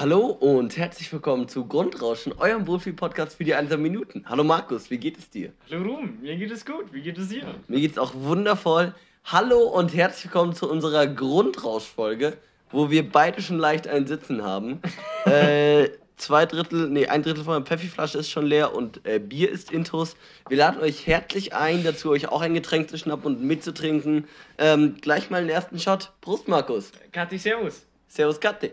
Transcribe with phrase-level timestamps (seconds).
[0.00, 4.24] Hallo und herzlich willkommen zu Grundrauschen, eurem Profi-Podcast für die 1 Minuten.
[4.26, 5.52] Hallo Markus, wie geht es dir?
[5.70, 6.90] Hallo Ruhm, mir geht es gut.
[6.90, 7.42] Wie geht es dir?
[7.68, 8.94] Mir geht es auch wundervoll.
[9.26, 12.38] Hallo und herzlich willkommen zu unserer Grundrausch-Folge,
[12.70, 14.80] wo wir beide schon leicht ein Sitzen haben.
[15.26, 19.50] äh, zwei Drittel, nee, ein Drittel von der Pfeffi-Flasche ist schon leer und äh, Bier
[19.50, 20.16] ist intus.
[20.48, 24.26] Wir laden euch herzlich ein, dazu euch auch ein Getränk zu schnappen und mitzutrinken.
[24.56, 26.12] Ähm, gleich mal den ersten Shot.
[26.22, 26.90] Prost, Markus.
[27.12, 27.84] Kathi, servus.
[28.08, 28.70] Servus, Katte.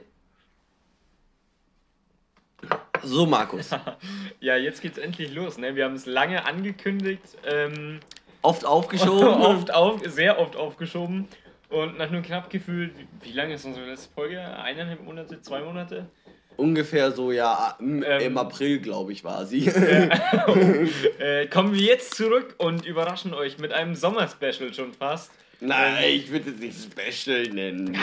[3.03, 3.69] So, Markus.
[4.39, 5.57] ja, jetzt geht's endlich los.
[5.57, 5.75] Ne?
[5.75, 7.37] Wir haben es lange angekündigt.
[7.45, 7.99] Ähm,
[8.41, 9.27] oft aufgeschoben.
[9.27, 11.27] oft auf, sehr oft aufgeschoben.
[11.69, 14.39] Und nach nur knapp gefühlt, wie, wie lange ist unsere letzte Folge?
[14.41, 16.07] Eineinhalb Monate, zwei Monate?
[16.55, 19.67] Ungefähr so, ja, im, ähm, im April, glaube ich, war sie.
[21.19, 25.31] äh, kommen wir jetzt zurück und überraschen euch mit einem Sommerspecial schon fast.
[25.59, 27.97] Nein, ähm, ich würde es nicht Special nennen.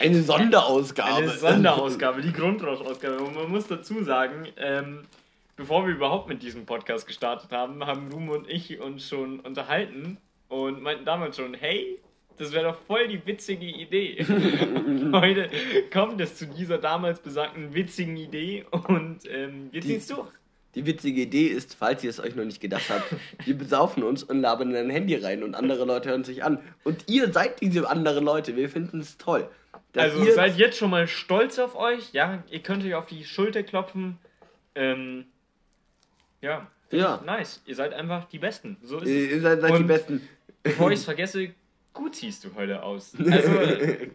[0.00, 1.14] Eine Sonderausgabe.
[1.14, 3.18] Eine Sonderausgabe, die Grundrausch-Ausgabe.
[3.18, 5.02] Und man muss dazu sagen, ähm,
[5.56, 10.18] bevor wir überhaupt mit diesem Podcast gestartet haben, haben Ruhm und ich uns schon unterhalten
[10.48, 11.98] und meinten damals schon, hey,
[12.38, 14.24] das wäre doch voll die witzige Idee.
[15.12, 15.50] Heute
[15.92, 20.28] kommt es zu dieser damals besagten witzigen Idee und ähm, wir ziehen es durch.
[20.76, 23.14] Die witzige Idee ist, falls ihr es euch noch nicht gedacht habt,
[23.46, 26.58] wir besaufen uns und labern in ein Handy rein und andere Leute hören sich an.
[26.84, 28.56] Und ihr seid diese anderen Leute.
[28.56, 29.48] Wir finden es toll.
[29.96, 32.12] Also seid jetzt schon mal stolz auf euch.
[32.12, 34.18] Ja, ihr könnt euch auf die Schulter klopfen.
[34.74, 35.24] Ähm,
[36.42, 36.70] ja.
[36.90, 37.22] Ja.
[37.24, 37.62] Nice.
[37.64, 38.76] Ihr seid einfach die Besten.
[38.82, 40.28] So ist ihr, ihr seid, seid die Besten.
[40.62, 41.54] Bevor ich es vergesse,
[41.94, 43.14] gut siehst du heute aus.
[43.18, 43.50] Also,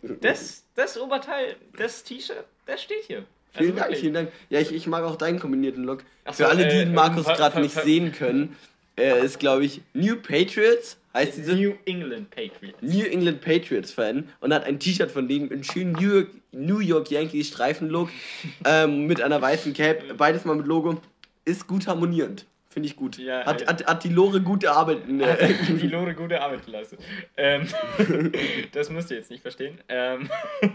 [0.22, 3.26] das, das Oberteil, das T-Shirt, das steht hier.
[3.54, 4.32] Also vielen Dank, vielen Dank.
[4.50, 6.04] Ja, ich, ich mag auch deinen kombinierten Look.
[6.28, 8.56] So, Für alle, die äh, Markus äh, gerade nicht sehen können,
[8.96, 11.56] er ist, glaube ich, New Patriots, heißt diese?
[11.56, 12.78] New England Patriots.
[12.82, 16.80] New England Patriots Fan und hat ein T-Shirt von denen, einen schönen New York, New
[16.80, 18.10] York Yankees Streifenlook
[18.66, 21.02] ähm, mit einer weißen Cap, beides mal mit Logo.
[21.44, 22.46] Ist gut harmonierend.
[22.72, 23.18] Finde ich gut.
[23.18, 25.00] Ja, hat, hat, hat die Lore gute Arbeit.
[25.00, 27.02] Hat die Lore gute Arbeit geleistet.
[27.36, 27.68] Ähm,
[28.72, 29.78] das müsst ihr jetzt nicht verstehen.
[29.90, 30.30] Ähm,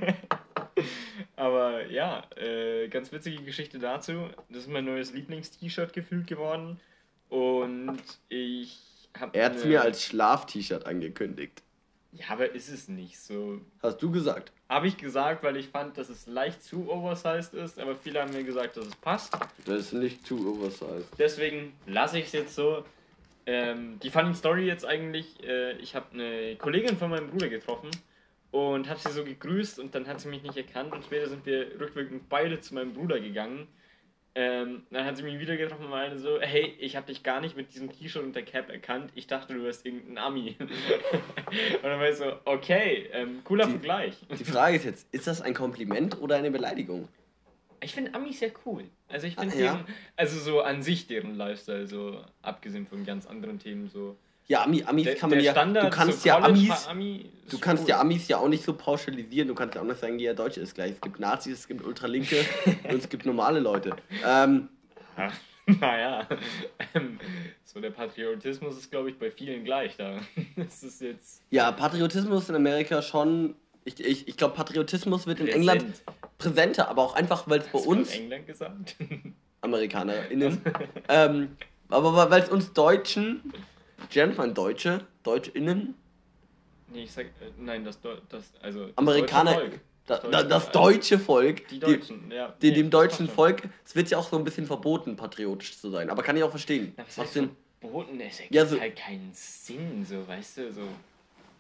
[1.37, 4.29] aber ja, äh, ganz witzige Geschichte dazu.
[4.49, 6.81] Das ist mein neues Lieblings-T-Shirt gefühlt geworden.
[7.29, 8.81] Und ich
[9.19, 9.37] habe.
[9.39, 11.63] Er hat es mir als Schlaf-T-Shirt angekündigt.
[12.13, 13.61] Ja, aber ist es nicht so.
[13.83, 14.51] Hast du gesagt?
[14.71, 18.33] Habe ich gesagt, weil ich fand, dass es leicht zu oversized ist, aber viele haben
[18.33, 19.37] mir gesagt, dass es passt.
[19.67, 21.07] Das ist nicht zu oversized.
[21.19, 22.85] Deswegen lasse ich es jetzt so.
[23.49, 27.91] Ähm, die funny Story jetzt eigentlich, äh, ich habe eine Kollegin von meinem Bruder getroffen
[28.51, 31.45] und habe sie so gegrüßt und dann hat sie mich nicht erkannt und später sind
[31.47, 33.69] wir rückwirkend beide zu meinem Bruder gegangen
[34.39, 37.41] ähm, dann hat sie mich wieder getroffen und meinte so, hey, ich habe dich gar
[37.41, 39.11] nicht mit diesem T-Shirt und der Cap erkannt.
[39.15, 40.57] Ich dachte, du wärst irgendein Ami.
[40.61, 40.69] und
[41.83, 44.15] dann war ich so, okay, ähm, cooler die, Vergleich.
[44.39, 47.09] Die Frage ist jetzt, ist das ein Kompliment oder eine Beleidigung?
[47.81, 48.85] Ich finde Amis sehr cool.
[49.09, 49.85] Also ich finde ah, ja.
[50.17, 54.19] also so an sich deren Lifestyle, so abgesehen von ganz anderen Themen, so
[54.49, 55.53] ja, Ami, Amis der, kann man ja.
[55.53, 56.87] Standard du kannst ja Amis.
[56.87, 57.91] Ami du kannst cool.
[57.91, 59.49] ja Amis ja auch nicht so pauschalisieren.
[59.49, 60.93] Du kannst ja auch nicht sagen, jeder Deutsche ist gleich.
[60.93, 62.45] Es gibt Nazis, es gibt Ultralinke
[62.89, 63.97] und es gibt normale Leute.
[64.25, 64.69] Ähm,
[65.17, 65.33] Ach,
[65.67, 66.27] naja.
[66.95, 67.19] Ähm,
[67.65, 69.97] so der Patriotismus ist, glaube ich, bei vielen gleich.
[69.97, 70.21] Da
[70.57, 71.43] ist es jetzt.
[71.51, 73.57] Ja, Patriotismus in Amerika schon.
[73.85, 75.69] Ich, ich, ich glaube, Patriotismus wird in Präsent.
[75.69, 76.03] England
[76.39, 78.15] präsenter, aber auch einfach, weil es bei uns.
[78.15, 78.97] In England gesagt?
[79.61, 80.61] AmerikanerInnen.
[81.09, 81.57] ähm,
[81.89, 83.53] aber weil es uns Deutschen
[84.11, 85.07] Gendert man Deutsche?
[85.25, 85.95] DeutschInnen?
[86.93, 89.81] Nee, ich sag, äh, nein, das, das also das Amerikaner, deutsche Volk.
[90.07, 92.55] Das, deutsche, das deutsche Volk, die Deutschen, die, ja.
[92.63, 95.91] Die, nee, dem deutschen Volk, es wird ja auch so ein bisschen verboten, patriotisch zu
[95.91, 96.11] sein.
[96.11, 96.95] Aber kann ich auch verstehen.
[96.97, 97.41] Das heißt
[97.81, 100.83] verboten, es ergibt ja, so, halt keinen Sinn, so, weißt du, so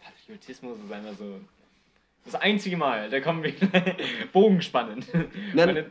[0.00, 1.40] Patriotismus ist einfach so
[2.24, 3.52] das einzige Mal, da kommen wir
[4.32, 5.06] bogenspannend.
[5.54, 5.86] Nein,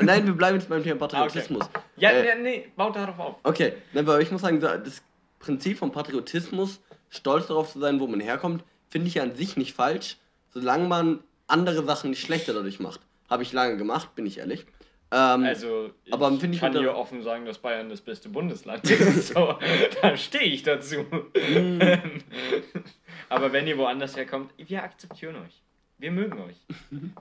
[0.00, 1.66] nein, wir bleiben jetzt beim Thema Patriotismus.
[1.66, 1.82] Ah, okay.
[1.96, 3.36] Ja, äh, nee, nee, baut darauf auf.
[3.42, 5.02] Okay, nein, aber ich muss sagen, das
[5.44, 9.58] Prinzip von Patriotismus, stolz darauf zu sein, wo man herkommt, finde ich ja an sich
[9.58, 10.16] nicht falsch,
[10.48, 13.00] solange man andere Sachen nicht schlechter dadurch macht.
[13.28, 14.64] Habe ich lange gemacht, bin ich ehrlich.
[15.12, 19.34] Ähm, also, ich aber ich kann hier offen sagen, dass Bayern das beste Bundesland ist.
[19.34, 19.58] so,
[20.00, 21.00] da stehe ich dazu.
[21.00, 21.78] Mm.
[23.28, 25.62] aber wenn ihr woanders herkommt, wir akzeptieren euch.
[25.98, 26.56] Wir mögen euch.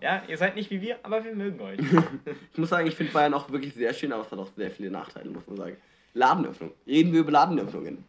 [0.02, 1.80] Ja, ihr seid nicht wie wir, aber wir mögen euch.
[2.54, 4.72] ich muss sagen, ich finde Bayern auch wirklich sehr schön, aber es hat auch sehr
[4.72, 5.78] viele Nachteile, muss man sagen.
[6.14, 6.72] Ladenöffnung.
[6.88, 8.06] Reden wir über Ladenöffnungen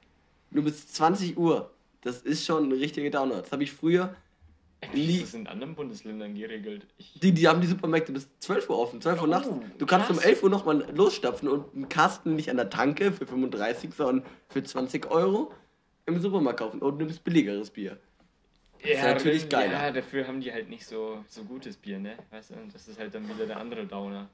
[0.54, 1.70] nur bis 20 Uhr.
[2.00, 3.42] Das ist schon ein richtiger Downer.
[3.42, 4.14] Das habe ich früher.
[4.92, 6.86] Ist das in anderen Bundesländern geregelt?
[6.98, 9.48] Ich die, die haben die Supermärkte bis 12 Uhr offen, 12 Uhr oh, nachts.
[9.78, 10.18] Du kannst krass.
[10.18, 14.26] um 11 Uhr nochmal losstapfen und einen Kasten nicht an der Tanke für 35, sondern
[14.48, 15.52] für 20 Euro
[16.06, 17.98] im Supermarkt kaufen und nimmst billigeres Bier.
[18.82, 19.72] ist natürlich geiler.
[19.72, 22.16] Ja, dafür haben die halt nicht so, so gutes Bier, ne?
[22.30, 24.28] Weißt du, das ist halt dann wieder der andere Downer.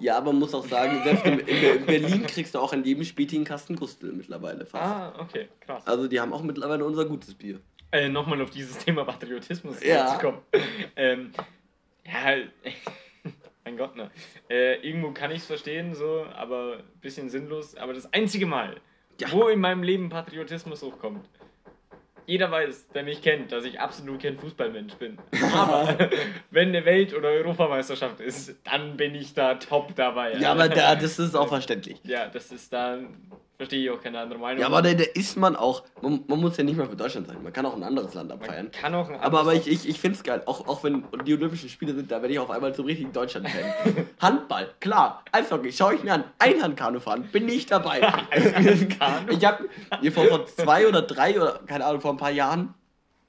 [0.00, 3.04] Ja, aber man muss auch sagen, selbst in, in Berlin kriegst du auch an jedem
[3.04, 4.84] Späti einen Kasten Gustel mittlerweile fast.
[4.84, 5.86] Ah, okay, krass.
[5.86, 7.60] Also die haben auch mittlerweile unser gutes Bier.
[7.90, 10.06] Äh, Nochmal auf dieses Thema Patriotismus Ja.
[10.14, 10.38] zu kommen.
[10.96, 11.30] Ähm,
[12.04, 12.36] ja,
[13.64, 14.10] mein Gott, ne.
[14.50, 17.74] Äh, irgendwo kann ich es verstehen, so, aber ein bisschen sinnlos.
[17.76, 18.80] Aber das einzige Mal,
[19.20, 19.32] Ja.
[19.32, 21.26] wo in meinem Leben Patriotismus hochkommt,
[22.28, 25.18] jeder weiß, der mich kennt, dass ich absolut kein Fußballmensch bin.
[25.54, 25.96] Aber
[26.50, 30.34] wenn eine Welt- oder Europameisterschaft ist, dann bin ich da top dabei.
[30.34, 31.98] Ja, aber da, das ist auch verständlich.
[32.04, 32.98] Ja, das ist da,
[33.58, 34.60] verstehe ich auch keine andere Meinung.
[34.60, 37.26] Ja, aber da, da ist man auch, man, man muss ja nicht mal für Deutschland
[37.26, 38.70] sein, man kann auch ein anderes Land Man abfeiern.
[38.70, 41.34] kann auch ein Aber, aber ich, ich, ich finde es geil, auch, auch wenn die
[41.34, 44.06] Olympischen Spiele sind, da werde ich auf einmal zum richtigen Deutschland-Fan.
[44.20, 46.24] Handball, klar, Eishockey, schaue ich mir an.
[46.38, 48.00] Einhandkanu fahren, bin ich dabei.
[49.30, 49.68] Ich habe
[50.12, 52.74] vor, vor zwei oder drei oder keine Ahnung, vor ein paar Jahren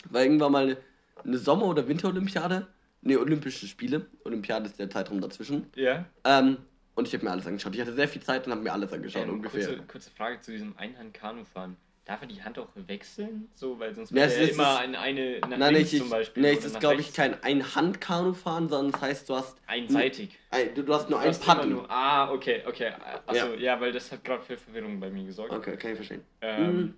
[0.09, 0.77] war irgendwann mal
[1.23, 2.67] eine, Sommer- oder Winterolympiade.
[3.01, 4.05] Ne, Olympische Spiele.
[4.25, 5.67] Olympiade ist der Zeitraum dazwischen.
[5.75, 6.05] Ja.
[6.25, 6.57] Ähm,
[7.00, 7.74] und ich habe mir alles angeschaut.
[7.74, 9.66] Ich hatte sehr viel Zeit und habe mir alles angeschaut, Ähm, ungefähr.
[9.66, 11.75] Kurze, kurze Frage zu diesem Einhand-Kanu-Fahren.
[12.06, 13.50] Darf er die Hand auch wechseln?
[13.54, 16.10] So, weil sonst Ja, es er ist- immer in eine nach Nein, links ich, zum
[16.10, 16.44] Beispiel.
[16.44, 20.31] oder es ist glaube ich kein Ein-Hand-Kanu fahren, sondern das heißt, du hast einseitig.
[20.50, 21.69] ein, du, du hast nur Du ein hast immer Patten.
[21.69, 22.94] Nur, ah, okay, okay.
[23.28, 23.56] Achso, Ja.
[23.75, 23.81] ja.
[23.81, 25.51] weil das hat gerade für Verwirrung bei mir gesorgt.
[25.54, 26.22] Okay, kann ich verstehen.
[26.42, 26.96] Ähm,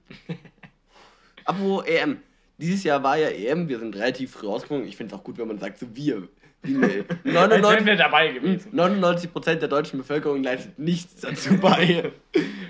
[1.46, 2.22] Apropos EM.
[2.58, 4.88] Dieses Jahr war ja EM, wir sind relativ früh rausgekommen.
[4.88, 6.28] Ich finde es auch gut, wenn man sagt, so wir.
[6.64, 8.72] Wären 99, wir dabei gewesen.
[8.74, 12.12] 99% der deutschen Bevölkerung leistet nichts dazu bei.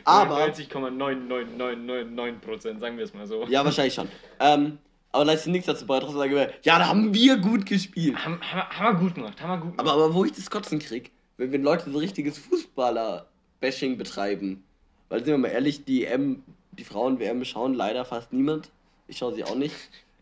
[0.05, 3.45] Aber, 99,99999 sagen wir es mal so.
[3.47, 4.07] ja, wahrscheinlich schon.
[4.39, 4.77] Ähm,
[5.11, 5.99] aber leistet nichts dazu bei.
[5.99, 8.15] Trotzdem sagen wir, ja, da haben wir gut gespielt.
[8.23, 9.79] Haben, haben, haben wir gut gemacht, haben wir gut gemacht.
[9.79, 14.63] Aber, aber wo ich das Kotzen krieg, wenn, wenn Leute so richtiges Fußballer-Bashing betreiben,
[15.09, 18.71] weil sind wir mal ehrlich, die EM, die Frauen-WM schauen leider fast niemand.
[19.07, 19.75] Ich schaue sie auch nicht.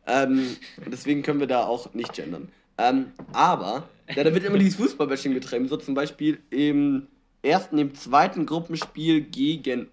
[0.07, 2.51] Ähm, und deswegen können wir da auch nicht gendern.
[2.79, 5.67] Ähm, aber, ja, da wird immer dieses Fußball-Bashing betrieben.
[5.67, 7.07] So zum Beispiel im
[7.41, 9.87] ersten, im zweiten Gruppenspiel gegen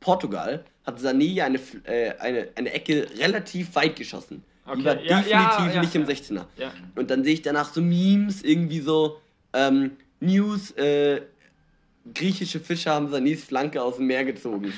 [0.00, 4.44] Portugal hat Sané eine, äh, eine, eine Ecke relativ weit geschossen.
[4.66, 6.08] Die Okay, war ja, definitiv ja, nicht im ja.
[6.08, 6.44] 16er.
[6.58, 6.72] ja.
[6.94, 9.20] Und dann sehe ich danach so Memes, irgendwie so
[9.52, 11.22] ähm, News, äh,
[12.12, 14.72] griechische Fischer haben Sanis Flanke aus dem Meer gezogen.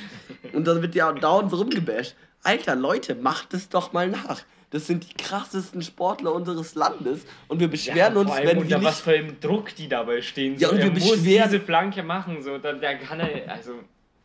[0.53, 2.15] Und dann wird ja dauernd so rumgebasht.
[2.43, 4.43] Alter, Leute, macht es doch mal nach.
[4.71, 8.81] Das sind die krassesten Sportler unseres Landes und wir beschweren Ja, uns, allem wenn unter
[8.81, 10.59] wir was für einem Druck die dabei stehen.
[10.59, 12.43] Ja, So, und wir muss beschweren- diese Flanke machen.
[12.43, 13.73] So, da, da kann er, also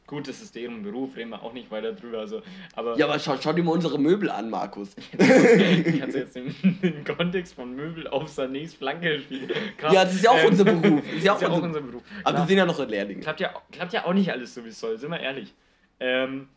[0.05, 2.19] gut, das ist deren Beruf, reden wir auch nicht weiter drüber.
[2.19, 2.41] Also,
[2.75, 4.89] aber Ja, aber schau, schau dir mal unsere Möbel an, Markus.
[5.17, 9.49] kannst du jetzt im, im Kontext von Möbel auf Sanés Flanke spielen.
[9.77, 9.93] Krass.
[9.93, 11.01] Ja, das ist ja auch Ähm, unser Beruf.
[11.05, 12.03] Das ist ja auch unser Beruf.
[12.25, 12.47] Aber wir Klar.
[12.47, 13.21] sind ja noch Lehrlinge.
[13.21, 15.53] klappt, ja, klappt ja auch nicht alles so, wie es soll, sind wir ehrlich.
[16.01, 16.49] Ähm,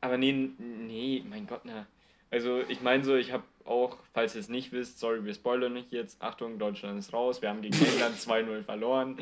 [0.00, 1.86] aber nee, nee, mein Gott, na.
[2.30, 5.72] Also ich meine so, ich habe auch, falls ihr es nicht wisst, sorry, wir spoilern
[5.72, 9.18] nicht jetzt, Achtung, Deutschland ist raus, wir haben gegen England 2-0 verloren.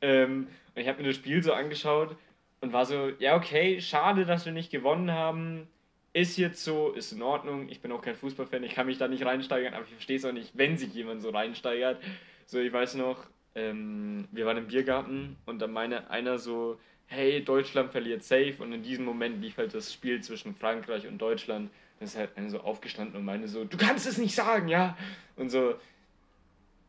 [0.00, 2.16] Ähm, und ich habe mir das Spiel so angeschaut
[2.60, 5.66] und war so, ja okay, schade, dass wir nicht gewonnen haben.
[6.14, 7.68] Ist jetzt so, ist in Ordnung.
[7.70, 10.24] Ich bin auch kein Fußballfan, ich kann mich da nicht reinsteigern, aber ich verstehe es
[10.24, 12.02] auch nicht, wenn sich jemand so reinsteigert.
[12.46, 17.42] So, ich weiß noch, ähm, wir waren im Biergarten und dann meine einer so, hey,
[17.44, 21.70] Deutschland verliert safe und in diesem Moment lief halt das Spiel zwischen Frankreich und Deutschland.
[22.02, 24.98] Dann ist halt einer so aufgestanden und meine so, du kannst es nicht sagen, ja?
[25.36, 25.76] Und so,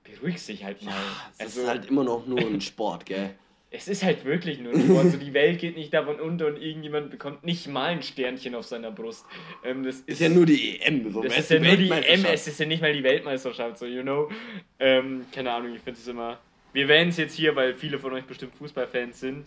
[0.03, 0.95] beruhig dich halt mal.
[1.37, 3.35] Es also, ist halt immer noch nur ein Sport, gell?
[3.69, 5.11] es ist halt wirklich nur ein Sport.
[5.11, 8.65] So, die Welt geht nicht davon unter und irgendjemand bekommt nicht mal ein Sternchen auf
[8.65, 9.27] seiner Brust.
[9.63, 11.13] Ähm, das ist, Ist ja nur die EM.
[11.13, 12.25] So, das ist ja nur die Weltmeisterschaft?
[12.25, 14.31] M, es ist ja nicht mal die Weltmeisterschaft, so, you know.
[14.79, 16.39] Ähm, keine Ahnung, ich finde es immer.
[16.71, 19.45] Wir wählen es jetzt hier, weil viele von euch bestimmt Fußballfans sind.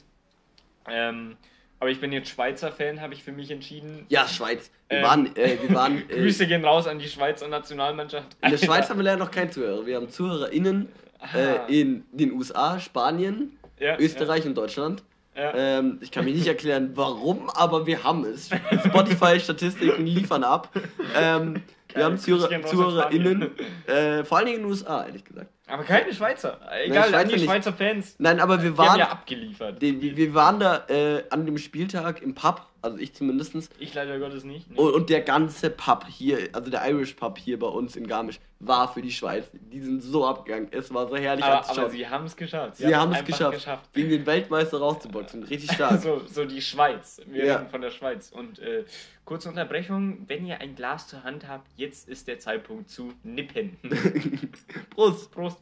[0.88, 1.36] Ähm,
[1.80, 4.06] aber ich bin jetzt Schweizer Fan, habe ich für mich entschieden.
[4.08, 4.70] Ja, Schweiz.
[4.88, 8.26] Wir Ähm, waren, äh, wir waren äh, Grüße gehen raus an die Schweizer Nationalmannschaft.
[8.42, 9.84] in der Schweiz haben wir leider noch keinen Zuhörer.
[9.86, 11.38] Wir haben ZuhörerInnen Ah.
[11.66, 15.02] äh, in den USA, Spanien, Ja, Österreich und Deutschland.
[15.34, 15.78] Ja, ja.
[15.78, 18.50] Ähm, ich kann mich nicht erklären, warum, aber wir haben es.
[18.86, 20.70] Spotify-Statistiken liefern ab.
[21.18, 21.62] Ähm,
[21.96, 23.50] wir haben Zuhörer, raus an ZuhörerInnen,
[23.86, 25.48] äh, vor allen Dingen in den USA, ehrlich gesagt.
[25.68, 26.60] Aber keine Schweizer.
[26.84, 27.44] Egal, Schweizer die nicht.
[27.44, 28.14] Schweizer Fans.
[28.18, 29.80] Nein, aber wir Die haben waren, ja abgeliefert.
[29.80, 34.18] wir wir waren da äh, an dem Spieltag im Pub, also ich zumindestens Ich leider
[34.18, 34.70] Gottes nicht.
[34.70, 34.76] ne?
[34.76, 38.38] Und, und der ganze Pub hier, also der Irish Pub hier bei uns in Garmisch,
[38.58, 39.44] war für die Schweiz.
[39.52, 40.68] Die sind so abgegangen.
[40.70, 42.76] Es war so herrlich aber, aber sie haben es geschafft.
[42.76, 45.42] Sie haben es einfach geschafft, gegen den Weltmeister rauszuboxen.
[45.42, 46.00] Richtig stark.
[46.00, 47.20] So, so die Schweiz.
[47.26, 47.56] Wir Ja.
[47.56, 48.30] reden von der Schweiz.
[48.32, 48.84] Und äh,
[49.26, 53.76] kurze Unterbrechung, wenn ihr ein Glas zur Hand habt, jetzt ist der Zeitpunkt zu nippen.
[54.90, 55.30] Prost.
[55.32, 55.58] Prost.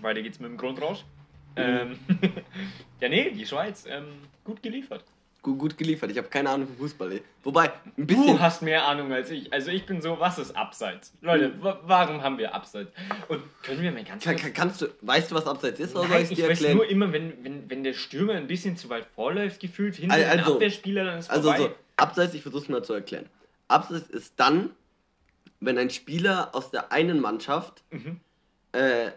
[0.00, 1.04] Weiter geht's mit dem Grundrausch.
[1.56, 1.98] Ähm,
[3.00, 4.04] ja, nee, die Schweiz, ähm,
[4.44, 5.04] gut geliefert.
[5.42, 6.10] gut, gut geliefert.
[6.10, 7.12] Ich habe keine Ahnung von Fußball.
[7.12, 7.22] Ey.
[7.42, 8.26] Wobei, ein bisschen.
[8.26, 9.52] Du hast mehr Ahnung als ich.
[9.52, 11.12] Also ich bin so, was ist Abseits?
[11.22, 12.92] Leute, wa- warum haben wir Abseits?
[13.28, 14.42] Und können wir mal ganz Kann, kurz...
[14.44, 16.50] kann, kannst du, weißt du, was Abseits ist, oder soll Nein, ich ich dir weiß
[16.60, 16.76] erklären?
[16.76, 20.20] nur immer, wenn, wenn, wenn der Stürmer ein bisschen zu weit vorläuft, gefühlt hinter Al-
[20.22, 21.64] den also- Abwehrspieler, dann ist Also vorbei.
[21.64, 23.26] so, Abseits, ich versuch's mal zu erklären.
[23.68, 24.70] Abseits ist dann,
[25.60, 28.20] wenn ein Spieler aus der einen Mannschaft, Mhm.
[28.72, 29.10] äh,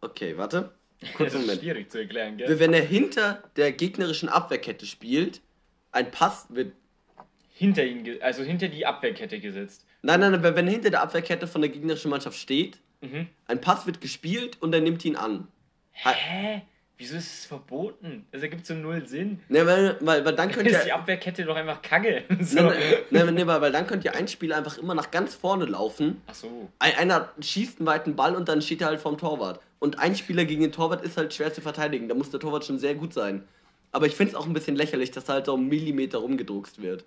[0.00, 0.70] okay, warte,
[1.16, 1.60] kurzen ist Moment.
[1.60, 2.58] schwierig zu erklären, gell?
[2.58, 5.40] Wenn er hinter der gegnerischen Abwehrkette spielt,
[5.92, 6.72] ein Pass wird,
[7.58, 9.86] Hinter ihn, also hinter die Abwehrkette gesetzt.
[10.02, 13.28] nein, nein, nein, wenn er hinter der Abwehrkette von der gegnerischen Mannschaft steht, Mhm.
[13.46, 15.48] ein Pass wird gespielt und er nimmt ihn an.
[15.92, 16.62] Hä?
[16.98, 18.26] Wieso ist es verboten?
[18.32, 19.40] Das ergibt so null Sinn.
[19.48, 20.84] Ne, weil, weil, weil dann könnt ist ihr...
[20.84, 22.24] die Abwehrkette doch einfach kacke.
[22.40, 22.62] So.
[22.62, 22.74] Ne,
[23.10, 25.66] ne, ne, ne, weil weil dann könnt ihr ein Spieler einfach immer nach ganz vorne
[25.66, 26.70] laufen Ach so.
[26.78, 29.60] Ein, einer schießt einen weiten Ball und dann steht er halt vorm Torwart.
[29.78, 32.08] Und ein Spieler gegen den Torwart ist halt schwer zu verteidigen.
[32.08, 33.46] Da muss der Torwart schon sehr gut sein.
[33.92, 36.80] Aber ich finde es auch ein bisschen lächerlich, dass da halt so ein Millimeter rumgedruckst
[36.80, 37.04] wird.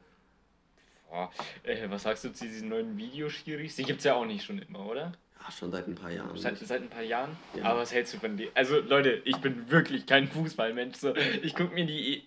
[1.10, 1.32] Boah,
[1.64, 3.78] äh, was sagst du zu diesen neuen Videoschiris?
[3.78, 5.14] Die gibt's ja auch nicht schon immer, oder?
[5.42, 6.36] Ja, schon seit ein paar Jahren.
[6.38, 7.36] Seit, seit ein paar Jahren?
[7.56, 7.64] Ja.
[7.66, 8.52] Aber was hältst du von denen?
[8.56, 10.98] Also, Leute, ich bin wirklich kein Fußballmensch.
[10.98, 11.14] So.
[11.42, 12.24] Ich gucke mir die.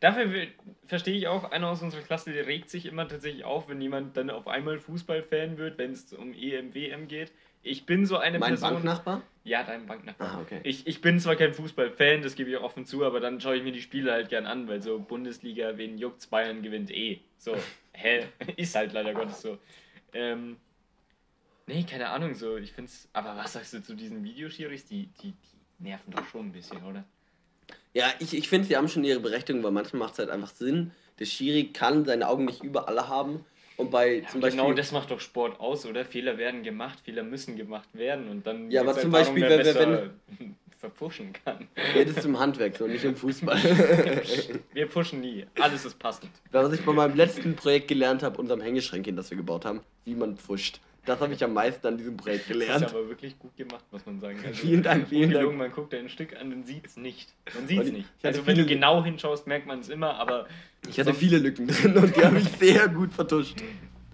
[0.00, 0.48] Dafür will-
[0.86, 4.16] verstehe ich auch, einer aus unserer Klasse, der regt sich immer tatsächlich auf, wenn jemand
[4.16, 7.32] dann auf einmal Fußballfan wird, wenn es um EM, WM geht.
[7.62, 8.74] Ich bin so eine mein Person.
[8.74, 9.22] Banknachbar?
[9.44, 10.36] Ja, dein Banknachbar.
[10.36, 10.60] Ah, okay.
[10.62, 13.56] Ich, ich bin zwar kein Fußballfan, das gebe ich auch offen zu, aber dann schaue
[13.56, 17.20] ich mir die Spiele halt gern an, weil so Bundesliga, wen juckt's, Bayern gewinnt eh.
[17.36, 17.54] So,
[17.92, 18.24] hä?
[18.56, 19.58] Ist halt leider Gottes so.
[20.14, 20.56] Ähm,
[21.66, 24.86] nee, keine Ahnung, so, ich find's, aber was sagst du zu diesen Videoschiris?
[24.86, 27.04] Die, die, die nerven doch schon ein bisschen, oder?
[27.94, 30.50] Ja, ich, ich finde, sie haben schon ihre Berechtigung, weil manchmal macht es halt einfach
[30.50, 30.92] Sinn.
[31.18, 33.44] Der Schiri kann seine Augen nicht überall haben.
[33.78, 34.60] Und bei Ja, zum Beispiel.
[34.62, 36.04] genau das macht doch Sport aus, oder?
[36.04, 39.42] Fehler werden gemacht, Fehler müssen gemacht werden und dann Ja, aber geht's zum halt Beispiel,
[39.42, 40.10] wer wenn- besser
[40.78, 41.68] verpfuschen kann.
[41.94, 43.56] Ja, das ist im Handwerk so, nicht im Fußball.
[44.72, 46.30] Wir pushen nie, alles ist passend.
[46.52, 50.14] Was ich bei meinem letzten Projekt gelernt habe, unserem Hängeschränkchen, das wir gebaut haben, wie
[50.14, 50.80] man pfuscht.
[51.06, 52.84] Das habe ich am meisten an diesem Projekt Das ist gelernt.
[52.90, 54.38] aber wirklich gut gemacht, muss man sagen.
[54.44, 55.56] Also, Vielen Dank, vielen Dank.
[55.56, 57.32] Man guckt ein Stück an und sieht es nicht.
[57.54, 58.08] Man sieht es ich- nicht.
[58.22, 60.46] Also wenn du genau hinschaust, merkt man es immer, aber
[60.88, 63.56] Ich hatte viele Lücken drin und die habe ich sehr gut vertuscht.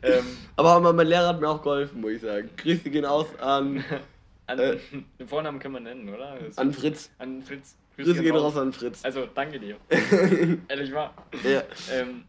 [0.02, 0.24] ähm,
[0.56, 2.50] Aber mein Lehrer hat mir auch geholfen, muss ich sagen.
[2.56, 3.82] Grüße gehen aus an,
[4.46, 4.76] an, Äh.
[5.18, 6.32] den Vornamen können wir nennen, oder?
[6.32, 7.10] Also, an Fritz.
[7.18, 7.76] an Fritz.
[7.96, 9.04] Grüße gehen raus an Fritz.
[9.04, 9.76] Also danke dir.
[10.68, 11.14] Ehrlich wahr.
[11.44, 11.62] Ja.
[11.92, 12.24] Ähm,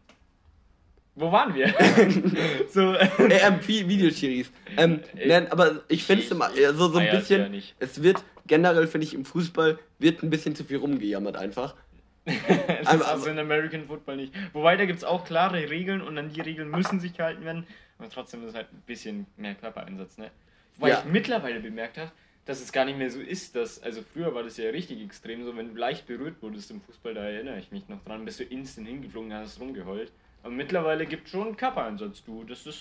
[1.16, 1.68] wo waren wir?
[2.70, 4.50] so, Äh, ähm, Vi- Videoschiris.
[4.76, 7.50] Ähm, Äh, nein, aber ich finde es immer äh, so, so ein ja bisschen.
[7.50, 7.74] nicht.
[7.78, 11.74] Es wird generell, finde ich, im Fußball wird ein bisschen zu viel rumgejammert einfach.
[12.24, 14.32] das Aber- ist also in American Football nicht.
[14.52, 17.66] Wobei da gibt es auch klare Regeln und an die Regeln müssen sich gehalten werden.
[17.98, 20.30] Aber trotzdem ist halt ein bisschen mehr Körpereinsatz, ne?
[20.76, 20.98] Wobei Ja.
[21.00, 22.10] ich mittlerweile bemerkt habe,
[22.46, 25.44] dass es gar nicht mehr so ist, dass, also früher war das ja richtig extrem,
[25.44, 28.40] so wenn du leicht berührt wurdest im Fußball, da erinnere ich mich noch dran, bist
[28.40, 30.10] du instant hingeflogen, hast rumgeheult.
[30.44, 32.44] Aber mittlerweile gibt es schon Körpereinsatz, du.
[32.44, 32.78] Das ist,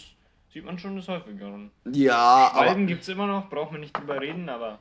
[0.53, 1.71] sieht man schon des Häufigeren.
[1.91, 4.77] Ja, aber Schwalben gibt es immer noch, braucht man nicht drüber reden, aber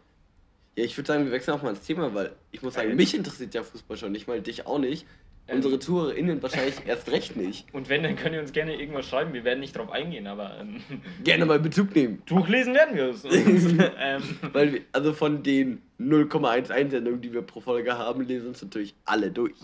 [0.76, 2.94] ja, ich würde sagen, wir wechseln auch mal ins Thema, weil ich muss sagen, Äh.
[2.94, 5.06] mich interessiert ja Fußball schon nicht mal, dich auch nicht.
[5.48, 5.56] Ähm.
[5.56, 7.66] Unsere ZuhörerInnen wahrscheinlich erst recht nicht.
[7.74, 10.58] und wenn, dann könnt ihr uns gerne irgendwas schreiben, wir werden nicht drauf eingehen, aber
[10.60, 10.80] ähm,
[11.24, 12.22] Gerne mal Bezug nehmen.
[12.26, 13.24] durchlesen werden wir es.
[13.98, 14.22] Ähm,
[14.52, 18.94] Weil wir, also von den 0,1 Einsendungen, die wir pro Folge haben, lesen uns natürlich
[19.04, 19.54] alle durch.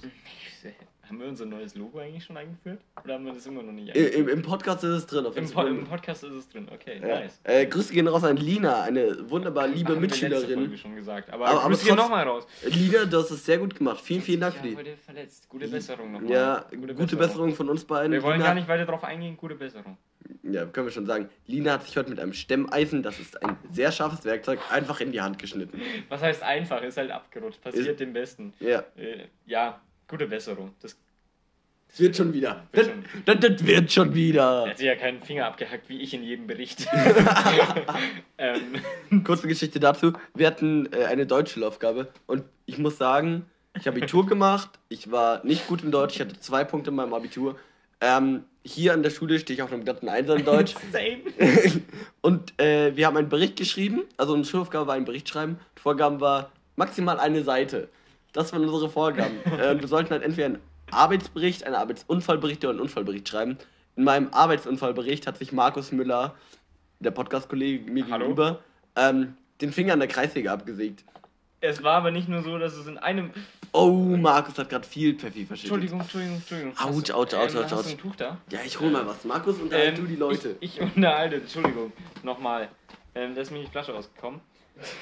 [1.09, 2.81] Haben wir unser neues Logo eigentlich schon eingeführt?
[3.03, 4.29] Oder haben wir das immer noch nicht Im, eingeführt?
[4.31, 5.79] Im Podcast ist es drin, auf Im, po Instagram.
[5.79, 7.21] Im Podcast ist es drin, okay, Ja.
[7.21, 7.41] nice.
[7.45, 10.59] Äh, Grüße gehen raus an Lina, eine wunderbar liebe Haben wir letzte Mitschülerin.
[10.61, 11.31] Folge schon gesagt.
[11.33, 12.47] Aber, Aber- aber Grüße gehen nochmal raus.
[12.67, 14.00] Lina, du hast es sehr gut gemacht.
[14.03, 14.77] Vielen, vielen Dank Ich für die.
[14.77, 15.49] heute verletzt.
[15.49, 16.31] Gute Besserung nochmal.
[16.31, 18.12] Ja, gute, Besserung von uns beiden.
[18.12, 19.97] Wir wollen Lina, gar nicht weiter drauf eingehen, gute Besserung.
[20.43, 21.31] Ja, können wir schon sagen.
[21.47, 25.12] Lina hat sich heute mit einem Stemmeisen, das ist ein sehr scharfes Werkzeug, einfach in
[25.12, 25.81] die Hand geschnitten.
[26.11, 26.83] Was heißt einfach?
[26.83, 27.62] Ist halt abgerutscht.
[27.62, 28.53] Passiert Ist- dem Besten.
[28.61, 30.75] Ja, Äh, ja, gute Besserung.
[30.81, 30.97] Das
[31.91, 32.67] es wird schon wieder.
[32.73, 33.05] Wird Das, schon.
[33.25, 34.67] das, das wird schon er wieder.
[34.69, 36.87] hat sich ja keinen Finger abgehackt, wie ich in jedem Bericht.
[38.38, 40.12] ähm, Kurze Geschichte dazu.
[40.35, 44.79] Wir hatten äh, eine Deutschschulaufgabe und ich muss sagen, ich habe Abitur gemacht.
[44.88, 46.17] Ich war nicht gut in Deutsch.
[46.17, 47.59] Ich hatte zwei Punkte in meinem Abitur.
[48.00, 50.75] Ähm, hier an der Schule stehe ich auf einem glatten Einser in Deutsch.
[50.93, 51.23] same.
[52.21, 54.03] und äh, wir haben einen Bericht geschrieben.
[54.17, 55.59] Also unsere Schulaufgabe war ein Bericht schreiben.
[55.77, 57.88] Die Vorgaben war maximal eine Seite.
[58.38, 59.35] Das waren unsere Vorgaben.
[59.59, 60.59] äh, wir sollten halt entweder einen
[60.92, 63.59] Arbeitsbericht, einen Arbeitsunfallbericht oder einen Unfallbericht schreiben.
[63.97, 66.37] In meinem Arbeitsunfallbericht hat sich Markus Müller,
[67.00, 68.18] der Podcast-Kollege mir Hallo?
[68.18, 68.61] gegenüber,
[68.95, 71.04] ähm, den Finger an der Kreissäge abgesägt.
[71.61, 73.33] Es war aber nicht nur so, dass es in einem.
[73.73, 75.73] Oh, Markus hat gerade viel Pfeffi verschüttet.
[75.73, 76.78] Entschuldigung, Entschuldigung, Entschuldigung.
[76.78, 78.38] Autsch, autsch, autsch, ähm, autsch, Hast du ein Tuch da?
[78.52, 79.25] Ja, ich hol mal was.
[79.25, 80.54] Markus, unterhalt Ähm, du die Leute.
[80.61, 81.92] Ich, ich unterhalte, Entschuldigung,
[82.23, 82.68] nochmal.
[83.16, 84.40] Ähm, da ist mir die Flasche rausgekommen.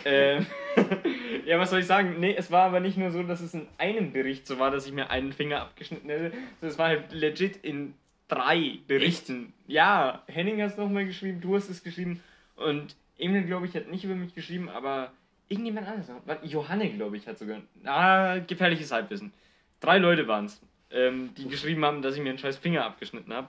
[0.06, 0.46] Ähm,
[1.46, 2.16] ja, was soll ich sagen?
[2.18, 4.86] Nee, es war aber nicht nur so, dass es in einem Bericht so war, dass
[4.86, 6.32] ich mir einen Finger abgeschnitten hätte.
[6.60, 7.94] Es war halt legit in
[8.28, 9.52] drei Berichten.
[9.66, 9.70] Echt?
[9.74, 12.22] Ja, Henning hat es nochmal geschrieben, du hast es geschrieben
[12.56, 15.12] und Emil, glaube ich, hat nicht über mich geschrieben, aber
[15.48, 16.10] irgendjemand anderes.
[16.42, 17.62] Johanne, glaube ich, hat sogar.
[17.84, 19.32] Ah, gefährliches Halbwissen.
[19.80, 23.32] Drei Leute waren es, ähm, die geschrieben haben, dass ich mir einen scheiß Finger abgeschnitten
[23.32, 23.48] habe.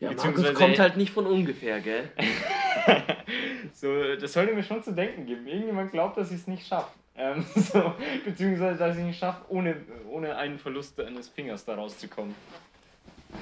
[0.00, 2.10] Ja, Markus kommt halt nicht von ungefähr, gell?
[3.72, 5.46] so, das sollte mir schon zu denken geben.
[5.46, 6.92] Irgendjemand glaubt, dass ich es nicht schaffe.
[7.16, 9.76] Ähm, so, beziehungsweise, dass ich es nicht schaffe, ohne,
[10.08, 12.34] ohne einen Verlust eines Fingers da rauszukommen.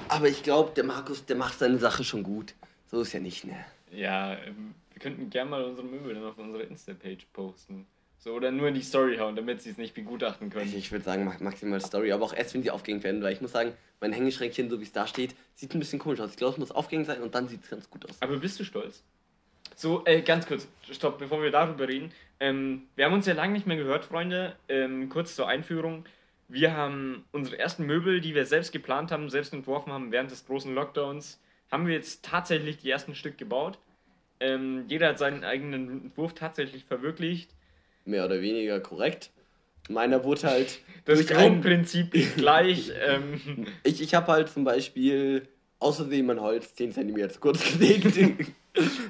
[0.07, 2.53] Aber ich glaube, der Markus, der macht seine Sache schon gut.
[2.89, 3.65] So ist ja nicht, ne?
[3.91, 7.85] Ja, ähm, wir könnten gerne mal unsere Möbel dann auf unsere Insta-Page posten.
[8.17, 10.71] So, oder nur in die Story hauen, damit sie es nicht begutachten können.
[10.75, 13.51] Ich würde sagen, maximal Story, aber auch erst, wenn sie aufgehängt werden, weil ich muss
[13.51, 16.29] sagen, mein Hängeschränkchen, so wie es da steht, sieht ein bisschen komisch aus.
[16.31, 18.21] Ich glaube, es muss aufgehängt sein und dann sieht es ganz gut aus.
[18.21, 19.03] Aber bist du stolz?
[19.81, 22.11] So, äh, ganz kurz, stopp, bevor wir darüber reden.
[22.39, 24.55] Ähm, wir haben uns ja lange nicht mehr gehört, Freunde.
[24.69, 26.05] Ähm, kurz zur Einführung.
[26.47, 30.45] Wir haben unsere ersten Möbel, die wir selbst geplant haben, selbst entworfen haben während des
[30.45, 33.79] großen Lockdowns, haben wir jetzt tatsächlich die ersten Stück gebaut.
[34.39, 37.49] Ähm, jeder hat seinen eigenen Entwurf tatsächlich verwirklicht
[38.05, 39.31] mehr oder weniger korrekt.
[39.89, 40.79] Meiner wurde halt.
[41.05, 42.91] Das Grundprinzip ist gleich.
[43.03, 43.65] Ähm.
[43.83, 45.47] Ich, ich habe halt zum Beispiel
[45.79, 48.15] außerdem mein Holz 10 cm zu kurz gelegt.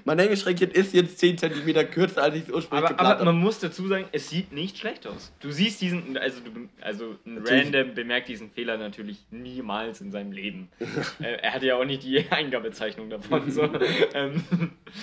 [0.05, 3.41] mein Hängeschränkchen ist jetzt 10 cm kürzer, als ich es ursprünglich aber, geplant Aber man
[3.41, 5.31] muss dazu sagen, es sieht nicht schlecht aus.
[5.39, 7.65] Du siehst diesen, also, du, also ein natürlich.
[7.65, 10.69] Random bemerkt diesen Fehler natürlich niemals in seinem Leben.
[11.19, 13.51] äh, er hatte ja auch nicht die Eingabezeichnung davon.
[13.51, 13.69] So.
[14.13, 14.43] Ähm.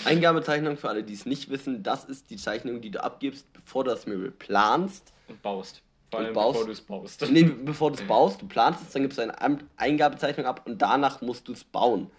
[0.04, 3.84] Eingabezeichnung für alle, die es nicht wissen, das ist die Zeichnung, die du abgibst, bevor
[3.84, 5.12] du das Möbel planst.
[5.28, 5.82] Und baust.
[6.10, 7.30] Vor allem baust, bevor du es baust.
[7.30, 10.80] Nee, bevor du es baust, du planst es, dann gibst du eine Eingabezeichnung ab und
[10.80, 12.10] danach musst du es bauen.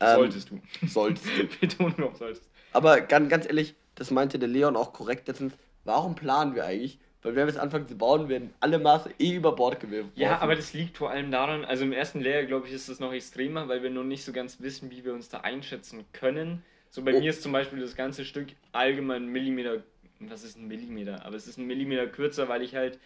[0.00, 0.60] Ähm, solltest du.
[0.86, 1.46] Solltest du.
[1.60, 2.48] Betonung auf solltest.
[2.72, 5.54] Aber ganz, ganz ehrlich, das meinte der Leon auch korrekt letztens.
[5.84, 6.98] Warum planen wir eigentlich?
[7.22, 10.12] Weil wenn wir es anfangen zu bauen, werden alle Maße eh über Bord geworfen.
[10.14, 13.00] Ja, aber das liegt vor allem daran, also im ersten Lehrjahr, glaube ich, ist das
[13.00, 16.62] noch extremer, weil wir noch nicht so ganz wissen, wie wir uns da einschätzen können.
[16.90, 17.18] So bei oh.
[17.18, 19.82] mir ist zum Beispiel das ganze Stück allgemein Millimeter,
[20.20, 21.24] was ist ein Millimeter?
[21.26, 23.00] Aber es ist ein Millimeter kürzer, weil ich halt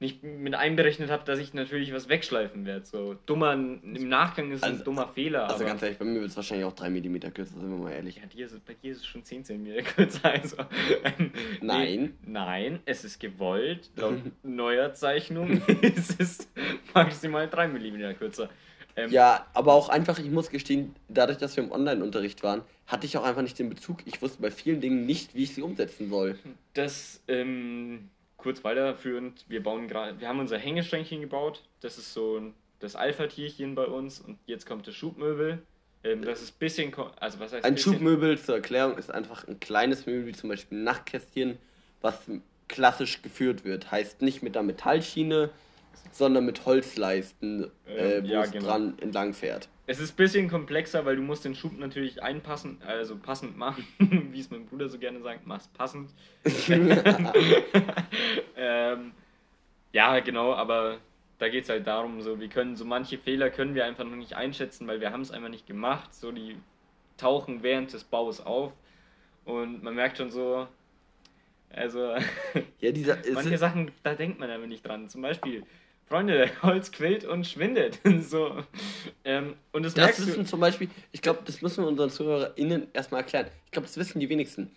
[0.00, 2.86] nicht mit einberechnet habe, dass ich natürlich was wegschleifen werde.
[2.86, 5.48] So dummer im Nachgang ist also, ein dummer Fehler.
[5.50, 7.90] Also ganz ehrlich, bei mir wird es wahrscheinlich auch 3 mm kürzer, sind wir mal
[7.90, 8.16] ehrlich.
[8.16, 10.32] Ja, dir ist, bei dir ist es schon 10 cm kürzer.
[10.32, 10.56] Also,
[11.60, 12.00] nein.
[12.00, 13.90] Nee, nein, es ist gewollt.
[13.96, 16.48] Laut neuer Zeichnung ist es
[16.94, 18.48] maximal 3 mm kürzer.
[18.94, 23.06] Ähm, ja, aber auch einfach, ich muss gestehen, dadurch, dass wir im Online-Unterricht waren, hatte
[23.06, 23.98] ich auch einfach nicht den Bezug.
[24.06, 26.38] Ich wusste bei vielen Dingen nicht, wie ich sie umsetzen soll.
[26.74, 31.62] Das, ähm, kurz weiterführend, wir bauen gerade, wir haben unser Hängeschränkchen gebaut.
[31.80, 32.40] Das ist so
[32.80, 35.60] das Alpha-Tierchen bei uns und jetzt kommt das Schubmöbel.
[36.04, 37.94] Ähm, das ist ein bisschen, also was heißt Ein bisschen?
[37.94, 41.58] Schubmöbel zur Erklärung ist einfach ein kleines Möbel, wie zum Beispiel ein Nachtkästchen,
[42.00, 42.22] was
[42.68, 43.90] klassisch geführt wird.
[43.90, 45.50] Heißt nicht mit der Metallschiene,
[46.10, 48.66] sondern mit Holzleisten, äh, ähm, wo ja, es genau.
[48.66, 49.68] dran entlang fährt.
[49.86, 53.86] Es ist ein bisschen komplexer, weil du musst den Schub natürlich einpassen, also passend machen,
[54.32, 56.10] wie es mein Bruder so gerne sagt, mach's passend.
[58.56, 59.12] ähm,
[59.92, 60.98] ja, genau, aber
[61.38, 64.16] da geht es halt darum, so wir können so manche Fehler können wir einfach noch
[64.16, 66.14] nicht einschätzen, weil wir haben es einfach nicht gemacht.
[66.14, 66.56] So die
[67.16, 68.72] tauchen während des Baus auf
[69.44, 70.66] und man merkt schon so,
[71.70, 72.14] also
[72.80, 75.08] ja, dieser, manche Sachen, da denkt man aber nicht dran.
[75.08, 75.64] Zum Beispiel
[76.08, 78.00] Freunde, Holz quillt und schwindet.
[78.20, 78.64] so.
[79.24, 83.20] Ähm, und das, das wissen zum Beispiel, ich glaube, das müssen wir unseren ZuhörerInnen erstmal
[83.20, 83.48] erklären.
[83.66, 84.70] Ich glaube, das wissen die wenigsten.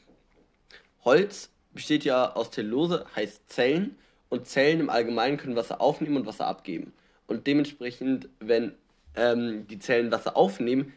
[1.05, 3.95] Holz besteht ja aus Zellulose, heißt Zellen.
[4.29, 6.93] Und Zellen im Allgemeinen können Wasser aufnehmen und Wasser abgeben.
[7.27, 8.73] Und dementsprechend, wenn
[9.15, 10.93] ähm, die Zellen Wasser aufnehmen,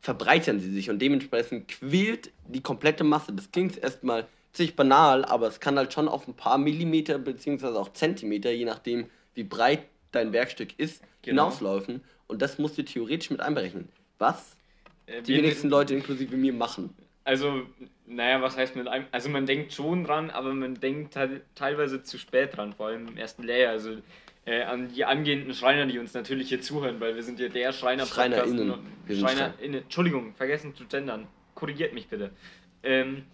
[0.00, 0.90] verbreitern sie sich.
[0.90, 3.32] Und dementsprechend quillt die komplette Masse.
[3.32, 7.78] Das klingt erstmal ziemlich banal, aber es kann halt schon auf ein paar Millimeter beziehungsweise
[7.78, 11.44] auch Zentimeter, je nachdem, wie breit dein Werkstück ist, genau.
[11.44, 12.02] hinauslaufen.
[12.26, 13.88] Und das musst du theoretisch mit einberechnen.
[14.18, 14.56] Was
[15.06, 16.94] äh, die wenigsten Leute inklusive mir machen.
[17.24, 17.62] Also,
[18.06, 19.06] naja, was heißt mit einem?
[19.12, 23.08] Also man denkt schon dran, aber man denkt halt teilweise zu spät dran, vor allem
[23.08, 23.70] im ersten Layer.
[23.70, 23.98] Also
[24.46, 27.72] äh, an die angehenden Schreiner, die uns natürlich hier zuhören, weil wir sind ja der
[27.72, 28.74] Schreiner SchreinerInnen.
[29.08, 29.82] SchreinerInnen.
[29.82, 31.26] Entschuldigung, vergessen zu gendern.
[31.54, 32.30] Korrigiert mich bitte.
[32.82, 33.24] Ähm,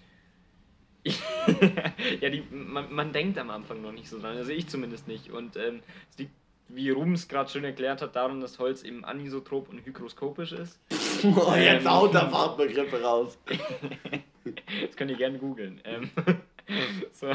[2.21, 5.31] ja, die, man, man, denkt am Anfang noch nicht so dran, also ich zumindest nicht.
[5.31, 6.33] Und ähm, es liegt,
[6.69, 10.81] wie Rubens gerade schön erklärt hat, daran, dass Holz eben anisotrop und hygroskopisch ist.
[11.25, 13.39] Oh, jetzt ähm, haut der Fachbegriffe raus.
[14.45, 15.81] das könnt ihr gerne googeln.
[15.85, 16.11] Ähm,
[17.11, 17.29] so,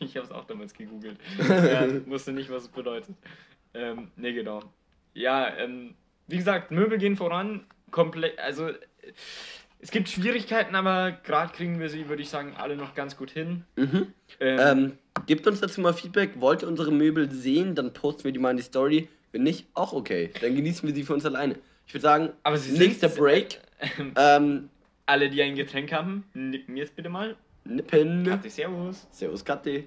[0.00, 1.18] ich habe es auch damals gegoogelt.
[1.48, 3.16] Ähm, wusste nicht, was es bedeutet.
[3.72, 4.62] Ähm, ne, genau.
[5.14, 5.94] Ja, ähm,
[6.26, 7.66] wie gesagt, Möbel gehen voran.
[7.90, 8.70] Komplett, also
[9.78, 13.30] Es gibt Schwierigkeiten, aber gerade kriegen wir sie, würde ich sagen, alle noch ganz gut
[13.30, 13.64] hin.
[13.76, 14.12] Mhm.
[14.40, 16.40] Ähm, Ähm, gebt uns dazu mal Feedback.
[16.40, 19.08] Wollt ihr unsere Möbel sehen, dann posten wir die mal in die Story.
[19.32, 20.30] Wenn nicht, auch okay.
[20.40, 21.56] Dann genießen wir sie für uns alleine.
[21.86, 23.60] Ich würde sagen, aber sie nächster sind, Break.
[23.98, 24.70] Ähm, Ähm,
[25.04, 27.36] alle, die ein Getränk haben, mir jetzt bitte mal.
[27.64, 28.24] Nippen.
[28.24, 29.06] Kathi, servus.
[29.10, 29.84] Servus, Katte.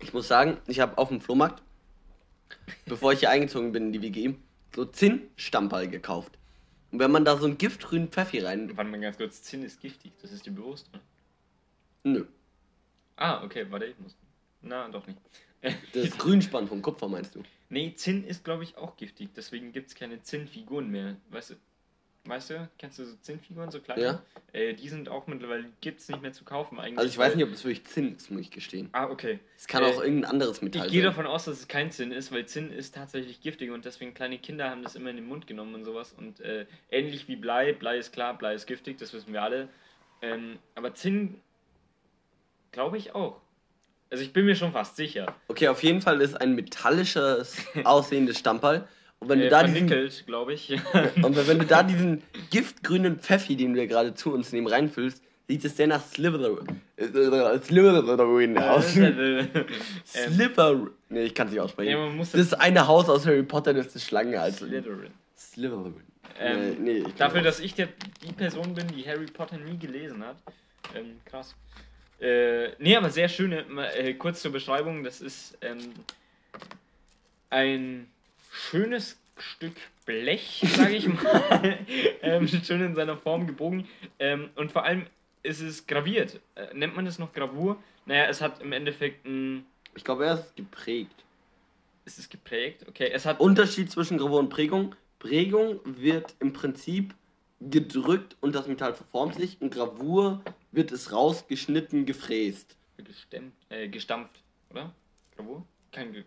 [0.00, 1.62] Ich muss sagen, ich habe auf dem Flohmarkt,
[2.86, 4.34] bevor ich hier eingezogen bin in die WG,
[4.74, 6.38] so Zinn-Stammball gekauft.
[6.90, 8.76] Und wenn man da so einen giftgrünen Pfeffi rein.
[8.76, 11.00] Warte mal ganz kurz, Zinn ist giftig, das ist dir bewusst, ne?
[12.04, 12.24] Nö.
[13.16, 14.16] Ah, okay, warte, ich muss.
[14.62, 15.18] Na, doch nicht.
[15.92, 17.42] Das Grünspann vom Kupfer meinst du?
[17.70, 21.16] nee, Zinn ist, glaube ich, auch giftig, deswegen gibt es keine Zinnfiguren mehr.
[21.30, 21.54] Weißt du?
[22.26, 24.02] Weißt du, kennst du so Zinnfiguren, so kleine?
[24.02, 24.22] Ja.
[24.54, 26.96] Äh, die sind auch mittlerweile, gibt es nicht mehr zu kaufen eigentlich.
[26.98, 28.88] Also ich weiß nicht, ob es wirklich Zinn ist, muss ich gestehen.
[28.92, 29.40] Ah, okay.
[29.58, 31.10] Es kann Äh, auch irgendein anderes Metall Ich gehe sein.
[31.10, 34.38] davon aus, dass es kein Zinn ist, weil Zinn ist tatsächlich giftig und deswegen kleine
[34.38, 36.14] Kinder haben das immer in den Mund genommen und sowas.
[36.16, 39.68] Und äh, ähnlich wie Blei, Blei ist klar, Blei ist giftig, das wissen wir alle.
[40.22, 41.40] Ähm, aber Zinn
[42.72, 43.38] glaube ich auch.
[44.08, 45.34] Also ich bin mir schon fast sicher.
[45.48, 48.88] Okay, auf jeden Fall ist ein metallisches aussehendes Stammball.
[49.24, 49.86] Und wenn du Äh, da diesen
[50.26, 50.70] glaube ich.
[51.22, 55.64] Und wenn du da diesen giftgrünen Pfeffi, den wir gerade zu uns nehmen, reinfüllst, sieht
[55.64, 56.66] es sehr nach Slytherin.
[56.96, 58.96] äh, Slytherin aus.
[58.96, 59.48] ähm,
[60.04, 60.88] Slipper.
[61.08, 61.90] Nee, ich kann es nicht aussprechen.
[61.90, 64.38] Ja, das ist eine Haus aus Harry Potter, das ist Schlange.
[64.38, 65.10] Also Slytherin.
[65.38, 65.94] Slytherin.
[66.38, 67.88] Ähm, nee, ich Dafür, dass ich der,
[68.26, 70.36] die Person bin, die Harry Potter nie gelesen hat.
[70.94, 71.54] Ähm, krass.
[72.20, 75.78] Äh, nee, aber sehr schöne, mal, äh, kurz zur Beschreibung, das ist ähm,
[77.50, 78.06] ein
[78.54, 79.74] schönes Stück
[80.06, 81.78] Blech, sage ich mal.
[82.22, 83.88] ähm, schön in seiner Form gebogen.
[84.18, 85.06] Ähm, und vor allem
[85.42, 86.40] ist es graviert.
[86.54, 87.82] Äh, nennt man das noch Gravur?
[88.06, 89.64] Naja, es hat im Endeffekt ein.
[89.94, 91.24] Ich glaube, er ist geprägt.
[92.04, 92.84] Ist es geprägt?
[92.88, 93.40] Okay, es hat.
[93.40, 94.94] Unterschied zwischen Gravur und Prägung.
[95.18, 97.14] Prägung wird im Prinzip
[97.60, 99.56] gedrückt und das Metall verformt sich.
[99.60, 102.76] Und Gravur wird es rausgeschnitten, gefräst.
[102.98, 104.92] Gestemmt, äh, gestampft, oder?
[105.36, 105.64] Gravur?
[105.92, 106.24] Kein, Ge-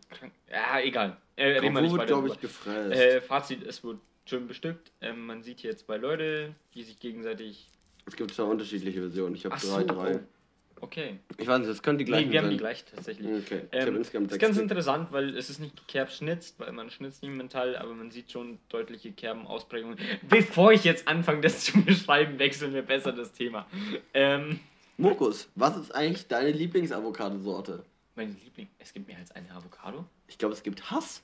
[0.49, 1.17] Ja, egal.
[1.38, 2.91] Äh, reden wir nicht weiter glaube ich, gefräst.
[3.00, 4.91] Äh, Fazit, es wird schön bestückt.
[5.02, 7.67] Ähm, man sieht hier zwei Leute, die sich gegenseitig.
[8.06, 9.36] es gibt zwei unterschiedliche Versionen.
[9.36, 10.19] Ich habe drei, so, drei.
[10.80, 11.17] Okay.
[11.38, 12.52] Ich weiß nicht, das könnte die Nee, gleichen wir haben sein.
[12.52, 13.28] die gleich tatsächlich.
[13.28, 14.63] Okay, ich Ähm, insgesamt ist ganz Stück.
[14.63, 18.32] interessant, weil es ist nicht gekerbt schnitzt, weil man schnitzt nicht Metall, aber man sieht
[18.32, 19.97] schon deutliche Kerbenausprägungen.
[20.30, 23.65] Bevor ich jetzt anfange, das zu beschreiben, wechseln wir besser das Thema.
[24.13, 24.60] Ähm,
[24.97, 27.84] Mokus, was ist eigentlich deine Lieblingsavocadosorte?
[28.15, 30.04] mein Liebling, es gibt mehr als eine Avocado.
[30.28, 31.21] Ich glaube, es gibt Hass.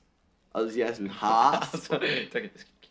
[0.54, 1.92] Also sie heißen Hass.
[1.92, 2.06] Also,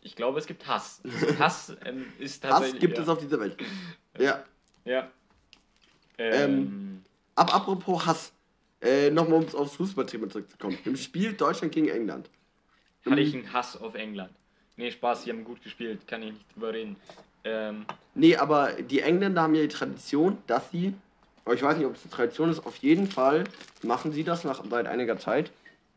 [0.03, 1.01] ich glaube, es gibt Hass.
[1.39, 2.81] Hass ähm, ist Hass tatsächlich.
[2.81, 3.03] gibt ja.
[3.03, 3.57] es auf dieser Welt.
[4.19, 4.45] Ja.
[4.85, 5.09] Ja.
[6.19, 7.03] Ähm,
[7.35, 8.33] Aber apropos Hass.
[8.81, 10.77] Äh, Nochmal, um aufs Fußballthema zurückzukommen.
[10.85, 12.29] Im Spiel Deutschland gegen England.
[13.09, 14.33] hatte ich einen Hass auf England.
[14.77, 16.97] Nee, Spaß, die haben gut gespielt, kann ich nicht drüber reden.
[17.45, 20.95] Ähm, Nee, aber die Engländer haben ja die Tradition, dass sie,
[21.53, 23.45] ich weiß nicht, ob es eine Tradition ist, auf jeden Fall
[23.83, 25.51] machen sie das nach seit einiger Zeit,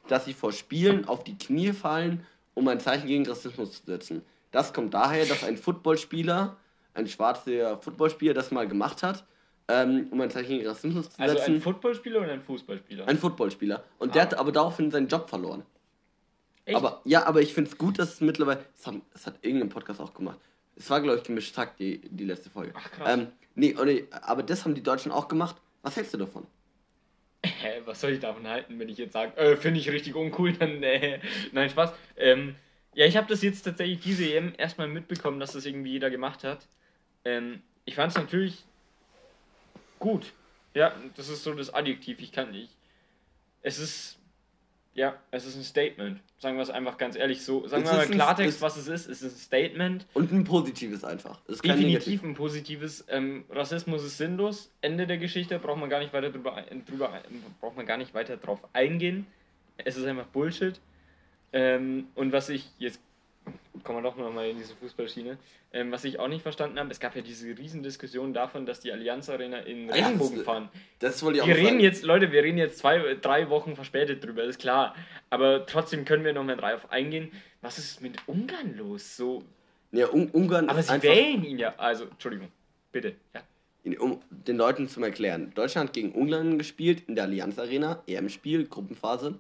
[0.08, 4.22] dass sie vor Spielen auf die Knie fallen, um ein Zeichen gegen Rassismus zu setzen.
[4.52, 6.56] Das kommt daher, dass ein Footballspieler,
[6.94, 9.26] ein schwarzer Footballspieler das mal gemacht hat,
[9.68, 11.56] ähm, um ein Zeichen gegen Rassismus zu also setzen.
[11.56, 13.08] ein Footballspieler oder ein Fußballspieler?
[13.08, 13.84] Ein Footballspieler.
[13.98, 14.26] Und der Ah.
[14.26, 15.64] hat aber daraufhin seinen Job verloren.
[16.66, 16.78] Echt?
[16.78, 18.64] Aber ja, aber ich finde es gut, dass es mittlerweile.
[18.78, 20.40] Das, haben, das hat irgendein Podcast auch gemacht.
[20.76, 22.74] Es war, glaube ich, gemischt Tag, die, die letzte Folge.
[22.76, 23.08] Ach, krass.
[23.14, 25.56] Ähm, nee, oh, nee, aber das haben die Deutschen auch gemacht.
[25.84, 26.46] Was hältst du davon?
[27.46, 30.54] Hä, was soll ich davon halten, wenn ich jetzt sage, äh, finde ich richtig uncool,
[30.54, 31.20] dann, äh,
[31.52, 31.94] nein, Spaß.
[32.18, 32.56] Ähm,
[32.94, 36.44] ja, ich habe das jetzt tatsächlich diese EM erstmal mitbekommen, dass das irgendwie jeder gemacht
[36.44, 36.68] hat.
[37.26, 38.64] Ähm, ich fand es natürlich
[40.00, 40.34] gut.
[40.74, 42.76] Ja, das ist so das Adjektiv, ich kann nicht.
[43.62, 44.18] Es ist,
[44.96, 46.20] ja, es ist ein Statement.
[46.40, 47.68] Sagen wir es einfach ganz ehrlich so.
[47.68, 49.08] Sagen Es wir mal ein- Klartext, es- was es ist.
[49.10, 50.06] Es ist ein Statement.
[50.14, 51.40] Und ein positives einfach.
[51.48, 53.06] Definitiv ein positives.
[53.10, 54.72] Ähm, Rassismus ist sinnlos.
[54.82, 57.22] Ende der Geschichte braucht man gar nicht weiter drüber, ein- drüber ein-
[57.62, 59.28] braucht man gar nicht weiter drauf eingehen.
[59.78, 60.80] Es ist einfach Bullshit.
[61.54, 63.00] Ähm, und was ich jetzt
[63.86, 65.38] kommen wir doch noch mal in diese Fußballschiene.
[65.72, 68.92] Ähm, was ich auch nicht verstanden habe, es gab ja diese Riesendiskussion davon, dass die
[68.92, 70.70] Allianz Arena in ja, Regenbogen das- fahren.
[71.00, 71.80] Das wollte ich auch Wir reden sagen.
[71.80, 74.96] jetzt, Leute, wir reden jetzt zwei, drei Wochen verspätet drüber, ist klar.
[75.30, 77.32] Aber trotzdem können wir noch mal drauf eingehen.
[77.62, 79.16] Was ist mit Ungarn los?
[79.16, 79.44] So,
[79.92, 81.74] Ja, Un Ungarn aber ist sie wählen ihn ja.
[81.78, 82.50] Also, Entschuldigung,
[82.92, 83.16] bitte.
[83.34, 83.42] Ja.
[84.00, 85.52] Um den Leuten zum Erklären.
[85.54, 89.38] Deutschland hat gegen Ungarn gespielt in der Allianz Arena, EM-Spiel, Gruppenphase.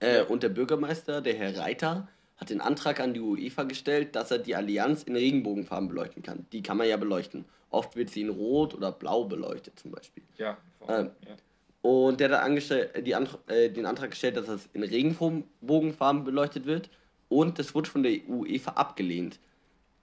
[0.00, 4.30] Äh, und der Bürgermeister, der Herr Reiter, hat den Antrag an die UEFA gestellt, dass
[4.30, 6.46] er die Allianz in Regenbogenfarben beleuchten kann.
[6.52, 7.44] Die kann man ja beleuchten.
[7.70, 10.22] Oft wird sie in Rot oder Blau beleuchtet zum Beispiel.
[10.38, 10.56] Ja,
[10.88, 11.36] Ähm, ja.
[11.82, 16.24] Und der hat angestell- äh, die Antra äh, den Antrag gestellt, dass das in Regenbogenfarben
[16.24, 16.88] beleuchtet wird.
[17.28, 19.38] Und das wurde von der UEFA abgelehnt.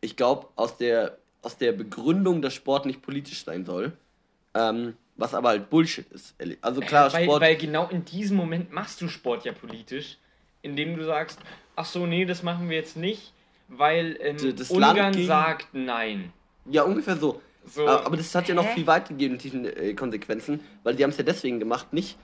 [0.03, 3.91] ich glaube, aus der, aus der Begründung, dass Sport nicht politisch sein soll,
[4.55, 6.33] ähm, was aber halt Bullshit ist.
[6.61, 7.41] Also klar, weil, Sport.
[7.41, 10.17] Weil genau in diesem Moment machst du Sport ja politisch,
[10.61, 11.39] indem du sagst,
[11.75, 13.33] ach so, nee, das machen wir jetzt nicht,
[13.67, 14.37] weil ähm,
[14.69, 15.27] Ungarn gegen...
[15.27, 16.31] sagt nein.
[16.65, 17.41] Ja, ungefähr so.
[17.65, 21.23] so aber das hat ja noch viel weitergehende äh, Konsequenzen, weil sie haben es ja
[21.23, 22.17] deswegen gemacht, nicht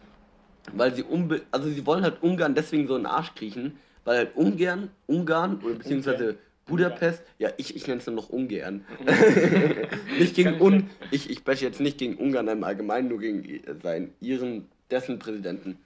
[0.74, 4.18] weil sie unbe also sie wollen halt Ungarn deswegen so in den Arsch kriechen, weil
[4.18, 8.86] halt Ungarn, Ungarn oder beziehungsweise Budapest, ja, ich, ich nenne es nur noch Ungarn.
[10.20, 14.14] nicht gegen Un, ich, ich bashe jetzt nicht gegen Ungarn im Allgemeinen, nur gegen seinen,
[14.20, 15.78] ihren, dessen Präsidenten.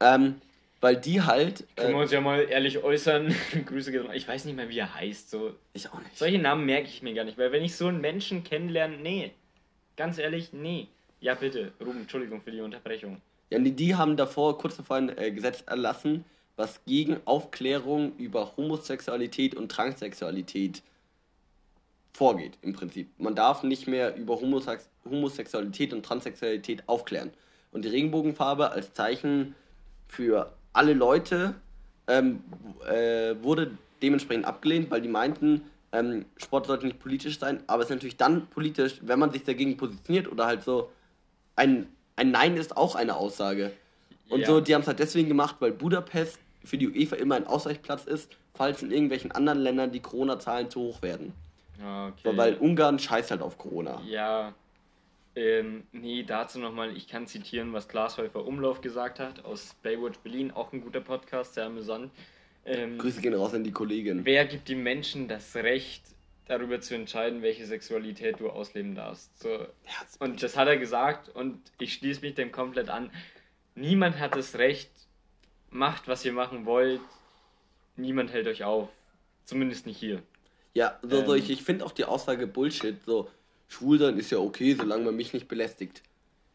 [0.00, 0.36] Ähm,
[0.80, 1.64] weil die halt.
[1.76, 3.34] Können äh, wir uns ja mal ehrlich äußern.
[3.66, 4.06] Grüße gehen.
[4.12, 5.30] Ich weiß nicht mehr, wie er heißt.
[5.30, 5.54] So.
[5.72, 6.16] Ich auch nicht.
[6.16, 9.32] Solche Namen merke ich mir gar nicht, weil wenn ich so einen Menschen kennenlerne, nee.
[9.96, 10.88] Ganz ehrlich, nee.
[11.20, 13.20] Ja, bitte, Ruben, Entschuldigung für die Unterbrechung.
[13.50, 16.24] Ja, die, die haben davor, kurz davor ein äh, Gesetz erlassen,
[16.56, 20.82] was gegen Aufklärung über Homosexualität und Transsexualität
[22.12, 23.08] vorgeht, im Prinzip.
[23.18, 27.30] Man darf nicht mehr über Homosex Homosexualität und Transsexualität aufklären.
[27.72, 29.54] Und die Regenbogenfarbe als Zeichen
[30.08, 31.54] für alle Leute
[32.06, 32.42] ähm,
[32.88, 37.90] äh, wurde dementsprechend abgelehnt, weil die meinten, ähm, Sport sollte nicht politisch sein, aber es
[37.90, 40.90] ist natürlich dann politisch, wenn man sich dagegen positioniert oder halt so
[41.56, 43.72] ein, ein Nein ist auch eine Aussage.
[44.28, 44.46] Und ja.
[44.46, 48.04] so, die haben es halt deswegen gemacht, weil Budapest für die UEFA immer ein Ausweichplatz
[48.04, 51.32] ist, falls in irgendwelchen anderen Ländern die Corona-Zahlen zu hoch werden.
[51.82, 52.20] Ah, okay.
[52.24, 54.00] So, weil Ungarn scheißt halt auf Corona.
[54.06, 54.54] Ja.
[55.36, 60.50] Ähm, nee, dazu nochmal, ich kann zitieren, was Glashäufer Umlauf gesagt hat aus Baywatch Berlin,
[60.50, 62.10] auch ein guter Podcast, sehr amüsant.
[62.64, 64.24] Ähm, Grüße gehen raus an die Kollegin.
[64.24, 66.02] Wer gibt den Menschen das Recht,
[66.46, 69.40] darüber zu entscheiden, welche Sexualität du ausleben darfst?
[69.40, 69.66] So.
[70.18, 73.10] Und das hat er gesagt und ich schließe mich dem komplett an.
[73.76, 74.90] Niemand hat das Recht,
[75.70, 77.00] macht, was ihr machen wollt.
[77.96, 78.88] Niemand hält euch auf.
[79.44, 80.22] Zumindest nicht hier.
[80.74, 82.96] Ja, so, ähm, so ich, ich finde auch die Aussage Bullshit.
[83.04, 83.30] So,
[83.70, 86.02] schwul sein ist ja okay, solange man mich nicht belästigt.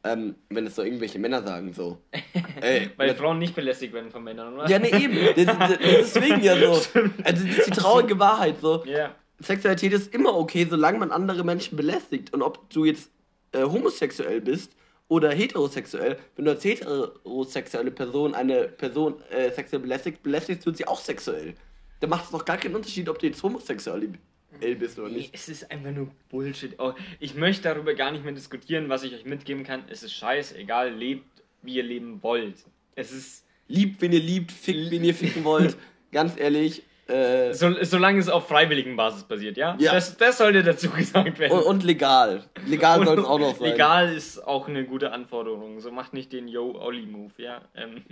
[0.04, 1.98] Ähm, wenn es so irgendwelche Männer sagen, so.
[2.62, 4.70] Ey, Weil das, Frauen nicht belästigt werden von Männern, oder?
[4.70, 5.16] Ja, ne, eben.
[5.36, 6.74] Deswegen ja so.
[6.74, 8.84] Also, das ist die traurige Wahrheit, so.
[8.86, 9.16] Yeah.
[9.40, 12.34] Sexualität ist immer okay, solange man andere Menschen belästigt.
[12.34, 13.10] Und ob du jetzt
[13.52, 14.74] äh, homosexuell bist
[15.08, 20.88] oder heterosexuell, wenn du als heterosexuelle Person eine Person äh, sexuell belästigt, belästigst du sie
[20.88, 21.56] auch sexuell.
[22.00, 24.14] Da macht es doch gar keinen Unterschied, ob du jetzt homosexuell
[24.60, 25.34] bist oder nicht.
[25.34, 26.76] Es ist einfach nur Bullshit.
[26.80, 29.84] Oh, ich möchte darüber gar nicht mehr diskutieren, was ich euch mitgeben kann.
[29.90, 31.26] Es ist scheißegal, lebt,
[31.62, 32.56] wie ihr leben wollt.
[32.96, 33.46] Es ist.
[33.68, 35.76] Liebt, wenn ihr liebt, fickt, wenn ihr ficken wollt.
[36.12, 39.76] Ganz ehrlich, äh, so, solange es auf freiwilligen Basis basiert, ja?
[39.80, 39.94] ja.
[39.94, 41.54] Das, das sollte dazu gesagt werden.
[41.54, 42.44] Und, und legal.
[42.66, 43.72] Legal soll es auch noch sein.
[43.72, 45.80] Legal ist auch eine gute Anforderung.
[45.82, 47.62] So macht nicht den Yo-Olli-Move, ja?
[47.76, 48.04] Ähm,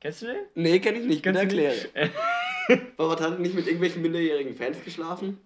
[0.00, 0.36] kennst du den?
[0.54, 1.22] Nee, kenn ich nicht.
[1.22, 1.74] Bitte erkläre.
[2.98, 5.38] Robert hat nicht mit irgendwelchen minderjährigen Fans geschlafen?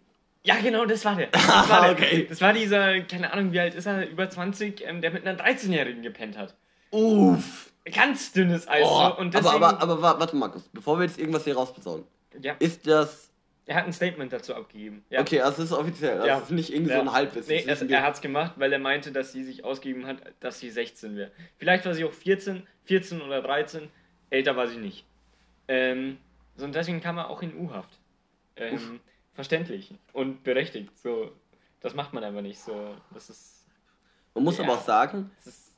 [0.45, 1.29] Ja, genau, das war der.
[1.33, 1.93] Das war, der.
[1.93, 2.27] okay.
[2.29, 5.39] das war dieser, keine Ahnung, wie alt ist er, über 20, ähm, der mit einer
[5.39, 6.55] 13-Jährigen gepennt hat.
[6.91, 7.73] Uff.
[7.85, 8.85] Ganz dünnes Eis.
[8.85, 12.05] Oh, und deswegen, aber, aber, aber warte, Markus, bevor wir jetzt irgendwas hier rausbesauen.
[12.41, 12.55] Ja.
[12.59, 13.31] Ist das.
[13.67, 15.05] Er hat ein Statement dazu abgegeben.
[15.11, 15.21] Ja.
[15.21, 16.15] Okay, also es ist offiziell.
[16.15, 16.39] Also ja.
[16.39, 16.99] ist nicht irgendwie ja.
[16.99, 17.49] so ein Halbwissen.
[17.49, 20.61] Nee, es, er hat es gemacht, weil er meinte, dass sie sich ausgegeben hat, dass
[20.61, 21.31] sie 16 wäre.
[21.59, 23.89] Vielleicht war sie auch 14, 14 oder 13.
[24.31, 25.05] Älter war sie nicht.
[25.69, 26.19] Ähm,
[26.57, 27.99] so, und deswegen kam er auch in U-Haft.
[28.57, 29.01] Ähm,
[29.35, 30.91] verständlich und berechtigt.
[30.99, 31.33] So,
[31.81, 32.61] das macht man einfach nicht.
[32.61, 33.67] So, das ist.
[34.35, 35.31] Man muss ja, aber auch sagen,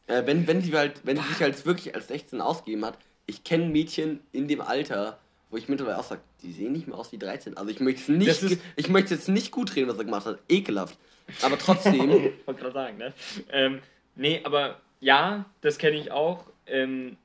[0.07, 3.43] äh, wenn, wenn sie halt, wenn sie sich halt wirklich als 16 ausgegeben hat, ich
[3.43, 5.19] kenne Mädchen in dem Alter,
[5.51, 7.57] wo ich mittlerweile auch sage, die sehen nicht mehr aus wie 13.
[7.57, 10.38] Also ich möchte nicht, ich möchte jetzt nicht gut reden, was er gemacht hat.
[10.49, 10.99] Ekelhaft.
[11.43, 12.11] Aber trotzdem.
[12.11, 13.14] ich wollte gerade sagen, ne?
[13.51, 13.81] Ähm,
[14.14, 16.45] nee, aber ja, das kenne ich auch.
[16.67, 17.17] Ähm,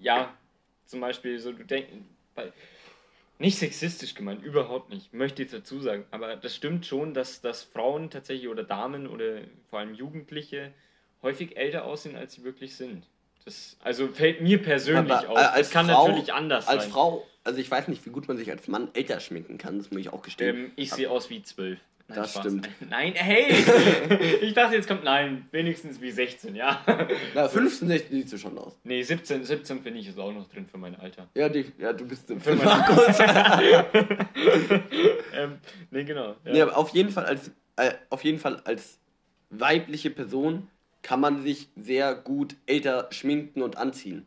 [0.00, 0.32] ja,
[0.86, 1.90] zum Beispiel so, du denkst,
[3.38, 6.04] nicht sexistisch gemeint, überhaupt nicht, möchte ich dazu sagen.
[6.10, 10.72] Aber das stimmt schon, dass, dass Frauen tatsächlich oder Damen oder vor allem Jugendliche
[11.22, 13.06] häufig älter aussehen, als sie wirklich sind.
[13.44, 15.36] Das, also fällt mir persönlich aber, auf.
[15.36, 16.84] Als das kann Frau, natürlich anders als sein.
[16.84, 19.78] Als Frau, also ich weiß nicht, wie gut man sich als Mann älter schminken kann,
[19.78, 20.56] das muss ich auch gestehen.
[20.56, 21.78] Ähm, ich sehe aus wie zwölf.
[22.08, 22.42] Nein, das Spaß.
[22.44, 22.68] stimmt.
[22.90, 23.52] Nein, hey!
[24.42, 26.80] ich dachte, jetzt kommt nein, wenigstens wie 16, ja.
[27.34, 28.78] Na, 15, 16 siehst du schon aus.
[28.84, 31.28] Nee, 17, 17 finde ich ist auch noch drin für mein Alter.
[31.34, 32.58] Ja, die, ja du bist 17.
[32.58, 33.18] Markus.
[35.34, 35.58] ähm,
[35.90, 36.36] nee, genau.
[36.44, 36.52] Ja.
[36.52, 38.98] Nee, aber auf jeden Fall als, äh, auf jeden Fall als
[39.50, 40.68] weibliche Person
[41.02, 44.26] kann man sich sehr gut älter schminken und anziehen.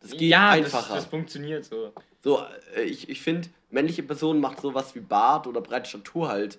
[0.00, 0.94] Das geht ja, einfacher.
[0.94, 1.92] Das, das funktioniert so.
[2.22, 2.40] So,
[2.76, 6.58] äh, ich, ich finde, männliche Personen macht sowas wie Bart oder breite Statur halt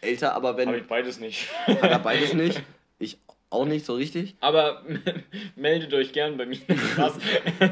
[0.00, 0.68] älter, aber wenn.
[0.68, 1.48] Habe ich beides nicht.
[1.66, 2.62] Hat er beides nicht?
[2.98, 3.18] Ich
[3.50, 4.36] auch nicht so richtig.
[4.40, 4.84] Aber
[5.56, 6.58] meldet euch gern bei mir.
[6.96, 7.18] Was?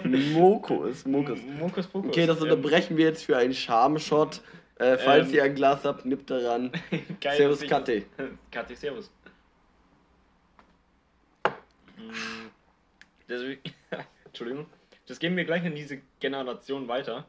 [0.05, 1.38] Mokus, Mokus.
[1.43, 2.09] Mokus Pokus.
[2.11, 4.41] Okay, das unterbrechen wir jetzt für einen Charmshot.
[4.77, 5.35] Äh, falls Ähm.
[5.35, 6.71] ihr ein Glas habt, nippt daran.
[7.21, 8.05] Geil, Servus, Katte.
[8.51, 9.11] Katte, servus.
[11.97, 12.47] Mm,
[13.27, 13.43] Das,
[14.25, 14.67] Entschuldigung.
[15.07, 17.25] Das geben wir gleich an diese Generation weiter.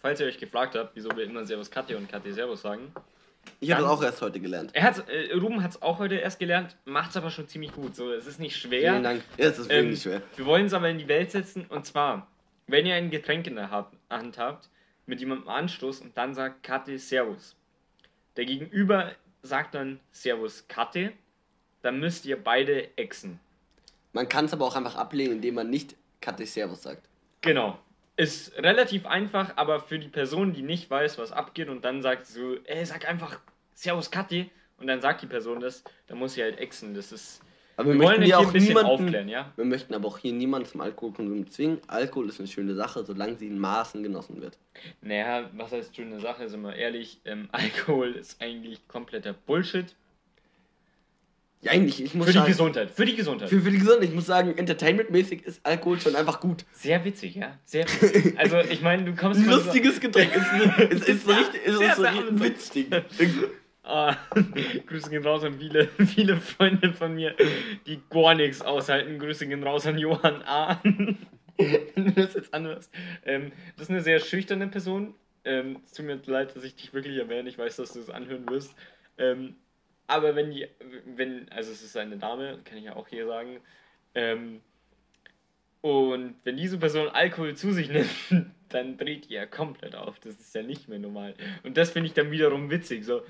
[0.00, 2.92] Falls ihr euch gefragt habt, wieso wir immer Servus Katte und Katte Servus sagen.
[3.60, 4.70] Ich habe auch erst heute gelernt.
[4.72, 7.72] Er hat's, äh, Ruben hat es auch heute erst gelernt, macht es aber schon ziemlich
[7.72, 7.94] gut.
[7.94, 8.92] So, es ist nicht schwer.
[8.92, 9.22] Vielen Dank.
[9.38, 10.22] Ja, es ist Ähm, wirklich schwer.
[10.36, 12.26] Wir wollen es aber in die Welt setzen und zwar,
[12.66, 14.68] wenn ihr ein Getränk in der Hand habt,
[15.06, 17.56] mit jemandem anstoßt und dann sagt Katte Servus.
[18.36, 21.12] Der Gegenüber sagt dann Servus Katte,
[21.82, 23.38] dann müsst ihr beide exen.
[24.12, 27.08] Man kann es aber auch einfach ablehnen, indem man nicht Katte Servus sagt.
[27.40, 27.78] Genau.
[28.16, 32.26] Ist relativ einfach, aber für die Person, die nicht weiß, was abgeht und dann sagt
[32.26, 33.40] so, ey, sag einfach
[33.74, 34.46] Servus Katte
[34.78, 36.94] und dann sagt die Person das, dann muss sie halt exen.
[36.94, 37.40] Das ist.
[37.76, 39.50] Aber wir, Wir wollen hier auch ein bisschen niemanden, aufklären, ja?
[39.56, 41.80] wir möchten aber auch hier niemanden zum Alkoholkonsum zwingen.
[41.86, 44.58] Alkohol ist eine schöne Sache, solange sie in Maßen genossen wird.
[45.00, 49.94] Naja, was heißt schöne Sache, sind wir ehrlich, ähm, Alkohol ist eigentlich kompletter Bullshit.
[51.62, 53.48] Ja, eigentlich, ich muss Für die sagen, Gesundheit, für die Gesundheit.
[53.48, 56.64] für, für die Gesundheit, ich muss sagen, entertainmentmäßig ist Alkohol schon einfach gut.
[56.72, 57.56] Sehr witzig, ja.
[57.64, 58.34] Sehr witzig.
[58.38, 60.32] Also, ich meine, du kommst Ein von so- lustiges Getränk.
[60.34, 62.86] Es ist, ist, ist so richtig, ist Sehr, so richtig witzig.
[63.84, 64.16] Ah,
[64.86, 67.34] Grüße gehen raus an viele, viele Freunde von mir,
[67.84, 69.18] die gar nichts aushalten.
[69.18, 70.80] Grüße gehen raus an Johann A.
[70.84, 71.16] Wenn
[71.96, 72.92] du das jetzt anhörst.
[73.24, 75.14] Ähm, das ist eine sehr schüchterne Person.
[75.44, 77.48] Ähm, es tut mir leid, dass ich dich wirklich erwähne.
[77.48, 78.72] Ich weiß, dass du es anhören wirst.
[79.18, 79.56] Ähm,
[80.06, 80.68] aber wenn die,
[81.06, 83.60] wenn, also es ist eine Dame, kann ich ja auch hier sagen.
[84.14, 84.62] Ähm,
[85.80, 88.10] und wenn diese Person Alkohol zu sich nimmt,
[88.68, 90.18] dann dreht die ja komplett auf.
[90.20, 91.34] Das ist ja nicht mehr normal.
[91.64, 93.04] Und das finde ich dann wiederum witzig.
[93.04, 93.22] So,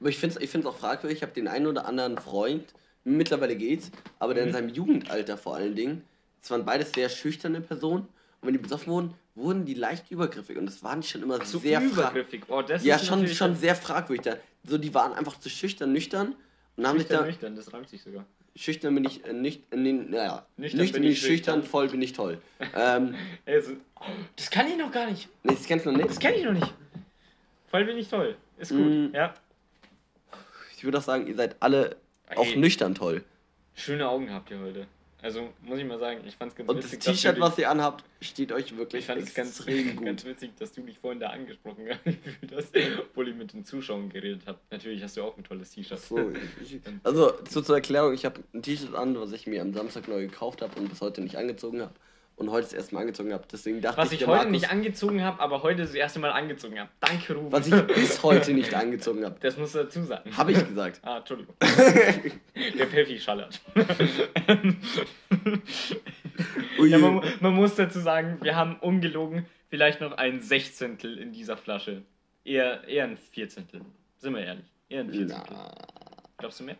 [0.00, 1.18] Aber ich finde es ich find's auch fragwürdig.
[1.18, 4.52] Ich habe den einen oder anderen Freund, mittlerweile geht's, aber der in Mhm.
[4.52, 6.04] seinem Jugendalter vor allen Dingen,
[6.42, 8.04] es waren beides sehr schüchterne Personen.
[8.40, 10.56] Und wenn die besoffen wurden, wurden die leicht übergriffig.
[10.58, 11.98] Und das waren schon immer so sehr fragwürdig.
[12.00, 12.42] übergriffig.
[12.48, 14.24] Oh, das Ja, ist schon, schon sehr fragwürdig.
[14.24, 14.36] Da.
[14.64, 16.34] So, die waren einfach zu schüchtern, nüchtern.
[16.76, 17.24] Und haben sich da.
[17.24, 18.26] nüchtern, das reimt sich sogar.
[18.54, 19.62] Schüchtern bin ich äh, nicht.
[19.72, 20.46] Äh, nee, naja.
[20.56, 22.38] Nüchtern Nüchtern, bin ich schüchtern, voll bin ich toll.
[22.74, 23.14] ähm,
[23.46, 23.72] Also,
[24.34, 25.28] das kann ich noch gar nicht.
[25.42, 26.20] nee, das kennst du noch Das nicht.
[26.20, 26.74] kenne ich noch nicht.
[27.68, 28.36] Voll bin ich toll.
[28.58, 28.78] Ist gut.
[29.12, 29.14] Mm.
[29.14, 29.34] Ja.
[30.76, 31.96] Ich würde auch sagen, ihr seid alle
[32.34, 32.56] auch Ey.
[32.56, 33.22] nüchtern toll.
[33.74, 34.86] Schöne Augen habt ihr heute.
[35.22, 37.04] Also, muss ich mal sagen, ich fand's ganz Und das witzig.
[37.04, 40.22] dass T-Shirt, du was ihr anhabt, steht euch ich wirklich fand es ganz, extrem ganz
[40.22, 40.30] gut.
[40.30, 41.88] witzig, dass du dich vorhin da angesprochen
[42.54, 44.58] hast, obwohl ich mit den Zuschauern geredet habe.
[44.70, 45.98] Natürlich hast du auch ein tolles T-Shirt.
[45.98, 46.30] So,
[46.62, 49.72] ich, ich, also so zur Erklärung, ich habe ein T-Shirt an, was ich mir am
[49.72, 51.94] Samstag neu gekauft habe und bis heute nicht angezogen habe.
[52.36, 53.44] Und heute das erste Mal angezogen habe.
[53.50, 56.32] Deswegen dachte Was ich, ich heute Markus- nicht angezogen habe, aber heute das erste Mal
[56.32, 56.90] angezogen habe.
[57.00, 57.50] Danke, Ruben.
[57.50, 59.36] was ich bis heute nicht angezogen habe.
[59.40, 60.36] das musst du dazu sagen.
[60.36, 61.00] Habe ich gesagt.
[61.02, 61.54] Ah, Entschuldigung.
[62.78, 63.60] Der Pfeffi schallert.
[66.78, 71.56] Ja, man, man muss dazu sagen, wir haben ungelogen vielleicht noch ein Sechzehntel in dieser
[71.56, 72.02] Flasche.
[72.44, 73.80] Eher, eher ein Vierzehntel.
[74.18, 74.66] Sind wir ehrlich.
[74.88, 75.56] Eher ein Vierzehntel.
[75.56, 75.74] Na,
[76.38, 76.76] Glaubst du mehr?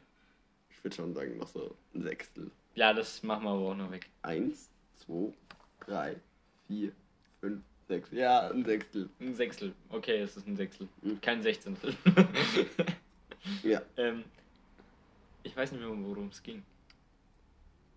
[0.70, 2.50] ich würde schon sagen, noch so ein Sechstel.
[2.74, 4.06] Ja, das machen wir aber auch noch weg.
[4.22, 5.32] Eins, zwei,
[5.84, 6.16] drei,
[6.66, 6.92] vier,
[7.40, 8.10] fünf, sechs.
[8.12, 9.08] Ja, ein Sechstel.
[9.20, 9.72] Ein Sechstel.
[9.90, 10.88] Okay, es ist ein Sechstel.
[11.02, 11.20] Mhm.
[11.20, 11.94] Kein Sechzehntel.
[13.62, 14.24] Ja, ähm,
[15.44, 16.64] ich weiß nicht mehr, worum es ging.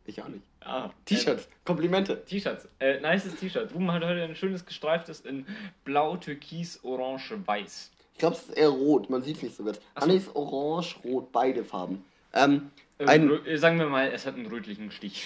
[0.06, 0.44] ich auch nicht.
[0.62, 2.14] Ah, T-Shirts, Komplimente.
[2.14, 2.68] Äh, T-Shirts.
[2.80, 3.74] Äh, nices T-Shirt.
[3.74, 5.48] Ruben hat heute ein schönes gestreiftes in
[5.86, 7.92] blau, türkis, orange, weiß.
[8.14, 9.80] Ich glaube, es ist eher rot, man sieht es nicht so gut.
[10.00, 10.36] So.
[10.36, 12.06] orange, rot, beide Farben.
[12.34, 15.26] Ähm, Äh, ein, sagen wir mal, es hat einen rötlichen Stich.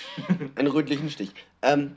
[0.55, 1.31] einen rötlichen Stich.
[1.63, 1.95] Ähm,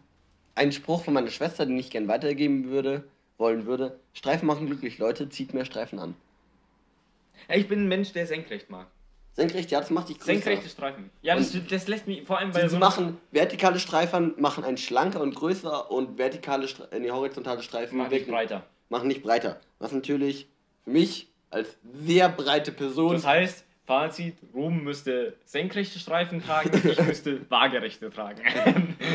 [0.54, 3.04] ein Spruch von meiner Schwester, den ich gern weitergeben würde,
[3.36, 3.98] wollen würde.
[4.14, 6.14] Streifen machen glücklich, Leute, zieht mehr Streifen an.
[7.48, 8.86] ich bin ein Mensch, der senkrecht mag.
[9.34, 10.32] Senkrecht, ja, das macht dich größer.
[10.32, 11.10] Senkrechte Streifen.
[11.20, 14.78] Ja, das, das lässt mich vor allem bei Sie, so machen vertikale Streifen, machen einen
[14.78, 18.64] schlanker und größer und vertikale, Stre äh, nee, horizontale Streifen Mach nicht breiter.
[18.88, 19.60] machen nicht breiter.
[19.78, 20.48] Was natürlich
[20.84, 27.00] für mich als sehr breite Person Das heißt, Fazit, Ruben müsste senkrechte Streifen tragen, ich
[27.02, 28.42] müsste waagerechte tragen.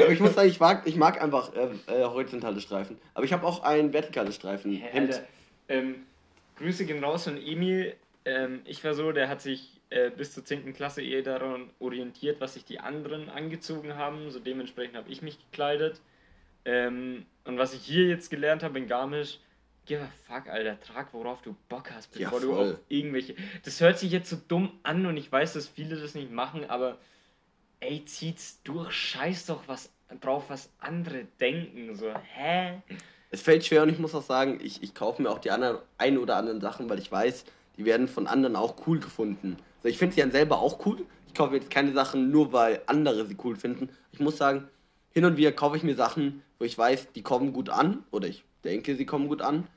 [0.10, 2.98] Ich muss sagen, ich mag, ich mag einfach äh, äh, horizontale Streifen.
[3.14, 4.72] Aber ich habe auch ein vertikales Streifen.
[4.72, 5.22] Hä, Hemd.
[5.68, 5.96] Ähm,
[6.58, 7.96] Grüße gehen raus von Emil.
[8.24, 10.74] Ähm, ich war so, der hat sich äh, bis zur 10.
[10.74, 14.32] Klasse eher daran orientiert, was sich die anderen angezogen haben.
[14.32, 16.00] So dementsprechend habe ich mich gekleidet.
[16.64, 19.40] Ähm, und was ich hier jetzt gelernt habe in Garmisch,
[19.86, 22.72] give a fuck, Alter, trag worauf du Bock hast, Ja, bevor du voll.
[22.74, 23.36] auf irgendwelche.
[23.64, 26.70] Das hört sich jetzt so dumm an und ich weiß, dass viele das nicht machen,
[26.70, 26.98] aber
[27.80, 31.96] ey, zieht's durch, scheiß doch was drauf, was andere denken.
[31.96, 32.82] So, hä?
[33.32, 35.78] Es fällt schwer und ich muss auch sagen, ich, ich kaufe mir auch die anderen,
[35.98, 37.46] ein oder anderen Sachen, weil ich weiß,
[37.78, 39.58] die werden von anderen auch cool gefunden.
[39.78, 41.06] Also ich finde sie dann selber auch cool.
[41.28, 43.90] Ich kaufe jetzt keine Sachen nur, weil andere sie cool finden.
[44.12, 44.68] Ich muss sagen,
[45.12, 48.28] hin und wieder kaufe ich mir Sachen, wo ich weiß, die kommen gut an oder
[48.28, 49.68] ich denke, sie kommen gut an.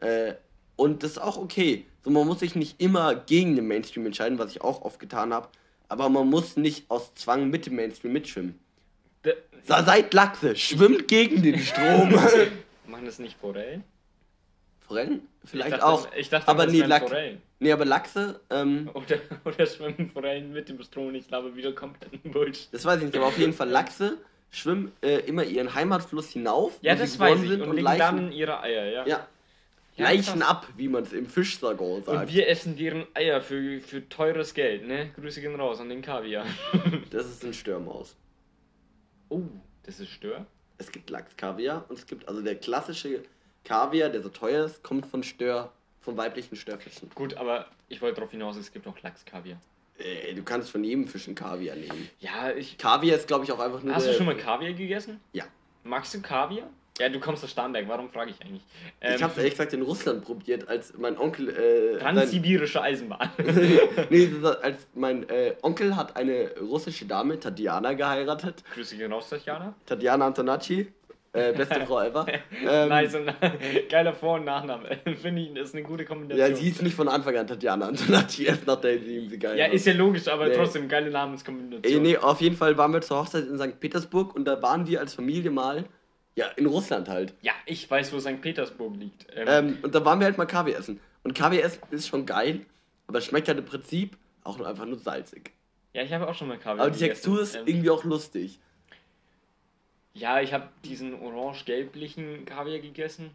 [0.00, 0.34] Äh,
[0.76, 1.84] Und das ist auch okay.
[2.02, 5.32] So, man muss sich nicht immer gegen den Mainstream entscheiden, was ich auch oft getan
[5.32, 5.48] habe.
[5.88, 8.58] Aber man muss nicht aus Zwang mit dem Mainstream mitschwimmen.
[9.24, 9.36] De-
[9.66, 12.10] Seid Lachse, schwimmt gegen den Strom.
[12.86, 13.84] Machen das nicht Forellen?
[14.86, 15.22] Forellen?
[15.44, 16.08] Vielleicht ich dachte, auch.
[16.16, 17.40] Ich dachte, aber das nee, Lachs, Forellen.
[17.60, 21.14] nee, aber Lachse, ähm, Oder, oder schwimmen Forellen mit dem Strom?
[21.14, 22.68] Ich glaube, wieder kompletten Bullshit.
[22.72, 24.18] das weiß ich nicht, aber auf jeden Fall Lachse
[24.50, 26.78] schwimmen äh, immer ihren Heimatfluss hinauf.
[26.82, 27.48] Ja, wo das sie weiß ich.
[27.48, 29.06] sind Und und legen Leichen, dann ihre Eier, ja.
[29.06, 29.28] ja,
[29.96, 30.48] Ja, Leichen krass.
[30.50, 32.32] ab, wie man es im Fischjargon Und sagt.
[32.32, 35.10] wir essen deren Eier für, für teures Geld, ne?
[35.16, 36.44] Grüße gehen raus an den Kaviar.
[37.10, 38.16] Das ist ein Störmaus.
[39.28, 39.42] oh,
[39.84, 40.46] das ist Stör?
[40.78, 43.22] Es gibt Lachskaviar und es gibt also der klassische
[43.64, 47.10] Kaviar, der so teuer ist, kommt von Stör, von weiblichen Störfischen.
[47.14, 49.60] Gut, aber ich wollte darauf hinaus, es gibt auch Lachskaviar.
[49.98, 52.08] Äh, du kannst von jedem Fisch einen Kaviar nehmen.
[52.20, 52.78] Ja, ich.
[52.78, 53.94] Kaviar ist, glaube ich, auch einfach nur.
[53.94, 55.20] Hast du schon mal Kaviar gegessen?
[55.32, 55.44] Ja.
[55.84, 56.68] Magst du Kaviar?
[57.00, 58.62] Ja, du kommst aus Starnberg, warum frage ich eigentlich?
[59.00, 61.48] Ähm, Ich habe es ehrlich gesagt in Russland probiert, als mein Onkel.
[61.48, 63.30] Äh, Transsibirische Eisenbahn.
[64.10, 64.30] nee,
[64.62, 68.62] als mein äh, Onkel hat eine russische Dame, Tatjana, geheiratet.
[68.74, 69.74] Grüße gehen raus, Tatjana.
[69.86, 70.86] Tatjana Antonacci,
[71.34, 72.24] äh, beste Frau ever.
[72.66, 73.30] Ähm, nice und
[73.90, 74.88] geiler Vor- und Nachname.
[75.20, 76.50] Finde ich, das ist eine gute Kombination.
[76.50, 79.72] Ja, sie ist nicht von Anfang an Tatjana Antonacci, erst nachdem sie sie geheiratet Ja,
[79.74, 80.54] ist ja logisch, aber Nee.
[80.56, 82.02] trotzdem geile Ey, Namenskombination.
[82.02, 83.78] nee, auf jeden Fall waren wir zur Hochzeit in St.
[83.80, 85.84] Petersburg und da waren wir als Familie mal,
[86.36, 87.34] ja, in Russland halt.
[87.42, 88.40] Ja, ich weiß, wo St.
[88.40, 89.26] Petersburg liegt.
[89.36, 91.00] Ähm, Ähm, und da waren wir halt mal Kaviar essen.
[91.22, 92.60] Und Kaviar essen ist schon geil,
[93.06, 95.52] aber es schmeckt halt im Prinzip auch nur einfach nur salzig.
[95.92, 98.58] ja, ich habe auch schon mal Kaviar Aber die Textur ist Ähm, irgendwie auch lustig.
[100.14, 103.30] Ja, ich habe diesen orange-gelblichen Kaviar gegessen.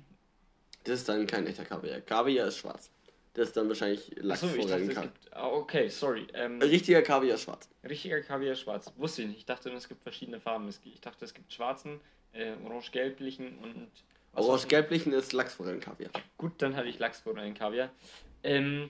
[0.86, 1.99] Das ist dann kein echter Kaviar.
[2.01, 2.89] Kaviar ist schwarz.
[3.34, 5.34] Das ist dann wahrscheinlich Achso, ich dachte, es gibt...
[5.34, 6.25] Ah, okay, sorry.
[6.34, 7.69] Ähm, Richtiger Kaviar ist schwarz.
[7.88, 8.91] richtiger Kaviar schwarz.
[8.97, 9.38] Wusste ich nicht.
[9.39, 10.69] Ich dachte, es gibt verschiedene Farben.
[10.86, 11.99] Ich dachte, es gibt schwarzen,
[12.34, 13.89] äh, orange-gelblichen und...
[14.34, 16.11] Orange-gelblichen ist Lachsforellen-Kaviar.
[16.38, 17.89] Gut, dann hatte ich Lachsforellen Kaviar.
[18.43, 18.89] Ähm,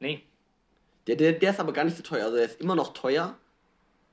[0.00, 0.22] nee.
[1.06, 2.24] Der, der, der ist aber gar nicht so teuer.
[2.24, 3.36] Also der ist immer noch teuer.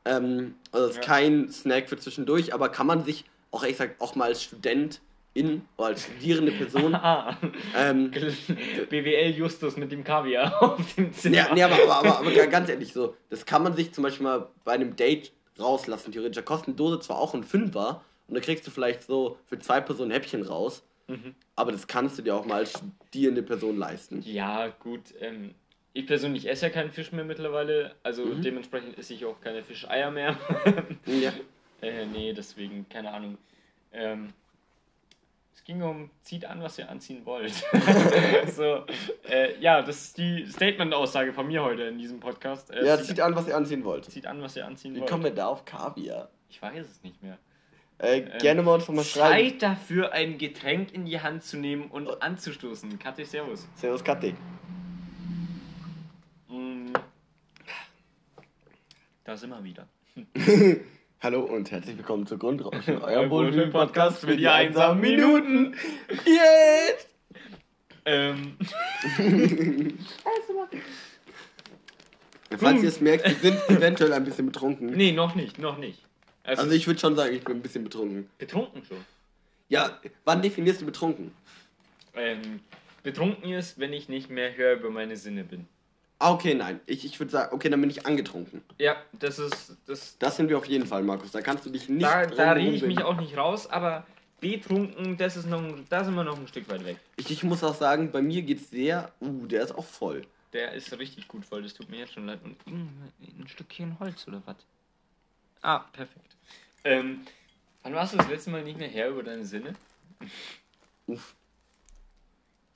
[0.09, 1.03] Ähm, also es ist Ja.
[1.03, 5.01] kein Snack für zwischendurch, aber kann man sich auch ehrlich gesagt auch mal als Student
[5.33, 6.93] in oder als studierende Person.
[6.95, 7.37] Ah,
[7.75, 8.11] ähm,
[8.89, 11.35] BWL Justus mit dem Kaviar auf dem Zimmer.
[11.35, 14.03] ja, nee, aber, aber, aber, aber ga- ganz ehrlich so, das kann man sich zum
[14.03, 16.11] Beispiel mal bei einem Date rauslassen.
[16.11, 19.37] Theoretisch Da kostet eine Dose zwar auch ein Fünfer und da kriegst du vielleicht so
[19.45, 21.33] für zwei Personen Häppchen raus, Mhm.
[21.55, 24.21] aber das kannst du dir auch mal als studierende Person leisten.
[24.23, 25.01] Ja, gut.
[25.19, 25.55] Ähm,
[25.93, 28.41] ich persönlich esse ja keinen Fisch mehr mittlerweile, also Mhm.
[28.41, 30.37] dementsprechend esse ich auch keine Fischeier mehr.
[31.05, 31.31] Ja.
[31.81, 33.37] äh, nee, deswegen, keine Ahnung.
[33.91, 34.33] Ähm,
[35.55, 37.53] es ging um, zieht an, was ihr anziehen wollt.
[38.55, 38.85] so,
[39.27, 42.71] äh, ja, das ist die Statement-Aussage von mir heute in diesem Podcast.
[42.71, 44.05] Äh, ja, zieht, zieht an, was ihr anziehen wollt.
[44.05, 45.09] zieht an, was ihr anziehen Wie wollt.
[45.09, 46.29] kommen wir da auf Kaviar?
[46.49, 47.37] Ich weiß es nicht mehr.
[47.99, 49.49] Äh, Ähm, gerne mal uns noch mal schreiben.
[49.49, 52.97] Zeit dafür, ein Getränk in die Hand zu nehmen und anzustoßen.
[52.97, 53.67] Kathi, servus.
[53.75, 54.33] Servus Kathi.
[56.47, 56.93] Mm.
[59.29, 59.87] Da sind wir wieder.
[61.21, 65.75] Hallo und herzlich willkommen zu Grundrauschen, Euer Wohlfühl-Podcast Wohlfühl-Podcast für die einsamen Minuten.
[66.25, 67.09] Jetzt!
[68.05, 68.57] Ähm,
[72.57, 74.87] Falls ihr es merkt, wir sind eventuell ein bisschen betrunken.
[74.93, 76.01] nee, noch nicht, noch nicht.
[76.41, 78.27] Also, Also ich würde schon sagen, ich bin ein bisschen betrunken.
[78.39, 78.97] betrunken schon.
[79.67, 81.35] Ja, wann definierst du betrunken?
[82.15, 82.61] Ähm,
[83.03, 85.67] betrunken ist, wenn ich nicht mehr höher über meine Sinne bin.
[86.21, 86.81] Ah, okay, nein.
[86.85, 88.61] Ich, ich würde sagen, okay, dann bin ich angetrunken.
[88.77, 89.77] Ja, das ist.
[89.87, 91.31] Das, Das sind wir auf jeden Fall, Markus.
[91.31, 94.05] Da kannst du dich nicht da da rede ich mich auch nicht raus, aber
[94.41, 96.97] betrunken, das ist noch, da sind wir noch ein Stück weit weg.
[97.15, 99.11] Ich, ich muss auch sagen, bei mir geht's sehr.
[99.21, 100.25] Uh, der ist auch voll.
[100.51, 102.39] Der ist richtig gut voll, das tut mir jetzt schon leid.
[102.43, 102.87] Und mm,
[103.39, 104.57] ein Stückchen Holz oder was?
[105.61, 106.35] Ah, perfekt.
[106.83, 107.21] Ähm,
[107.83, 109.73] wann warst du das letzte Mal nicht mehr her über deine Sinne?
[111.07, 111.35] Uff.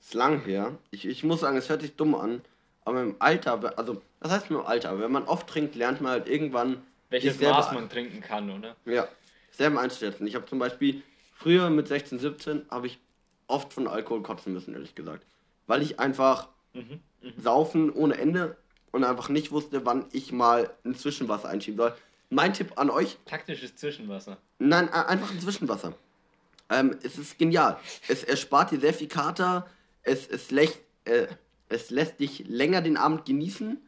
[0.00, 0.78] Ist lang her.
[0.90, 2.42] Ich, ich muss sagen, es hört sich dumm an.
[2.84, 4.98] Aber im Alter, also, was heißt im Alter?
[5.00, 6.82] Wenn man oft trinkt, lernt man halt irgendwann.
[7.10, 8.76] Welches Maß man trinken kann, oder?
[8.84, 9.08] Ja,
[9.50, 10.26] selber einzuschätzen.
[10.26, 11.02] Ich habe zum Beispiel
[11.34, 12.98] früher mit 16, 17 habe ich
[13.46, 15.24] oft von Alkohol kotzen müssen, ehrlich gesagt.
[15.66, 17.00] Weil ich einfach Mhm.
[17.38, 18.56] saufen ohne Ende
[18.90, 21.94] und einfach nicht wusste, wann ich mal ein Zwischenwasser einschieben soll.
[22.30, 24.38] Mein Tipp an euch, Taktisches Zwischenwasser.
[24.58, 25.94] nein, einfach ein Zwischenwasser.
[26.70, 27.78] Ähm, es ist genial.
[28.08, 29.68] Es erspart dir sehr viel Kater.
[30.02, 31.26] Es, es, lächt, äh,
[31.68, 33.78] es lässt dich länger den Abend genießen,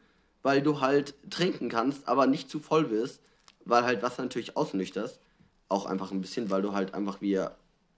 [0.43, 3.21] weil du halt trinken kannst, aber nicht zu voll wirst,
[3.65, 5.19] weil halt Wasser natürlich ausnüchterst.
[5.69, 7.39] Auch einfach ein bisschen, weil du halt einfach wie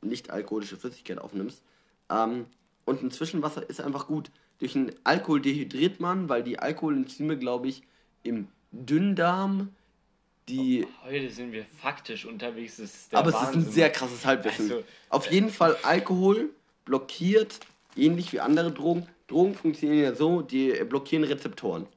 [0.01, 1.61] nicht alkoholische Flüssigkeit aufnimmst.
[2.09, 2.45] Ähm,
[2.85, 4.31] und ein Zwischenwasser ist einfach gut.
[4.57, 7.83] Durch den Alkohol dehydriert man, weil die Alkoholenzyme, glaube ich,
[8.23, 9.69] im Dünndarm,
[10.47, 12.77] die Heute sind wir faktisch unterwegs.
[12.77, 13.61] Das ist aber es ist Wahnsinn.
[13.61, 14.71] ein sehr krasses Halbwissen.
[14.71, 16.49] Also- Auf jeden Fall Alkohol
[16.85, 17.59] blockiert
[17.95, 19.07] ähnlich wie andere Drogen.
[19.29, 21.87] Drogen funktionieren ja so, die blockieren Rezeptoren.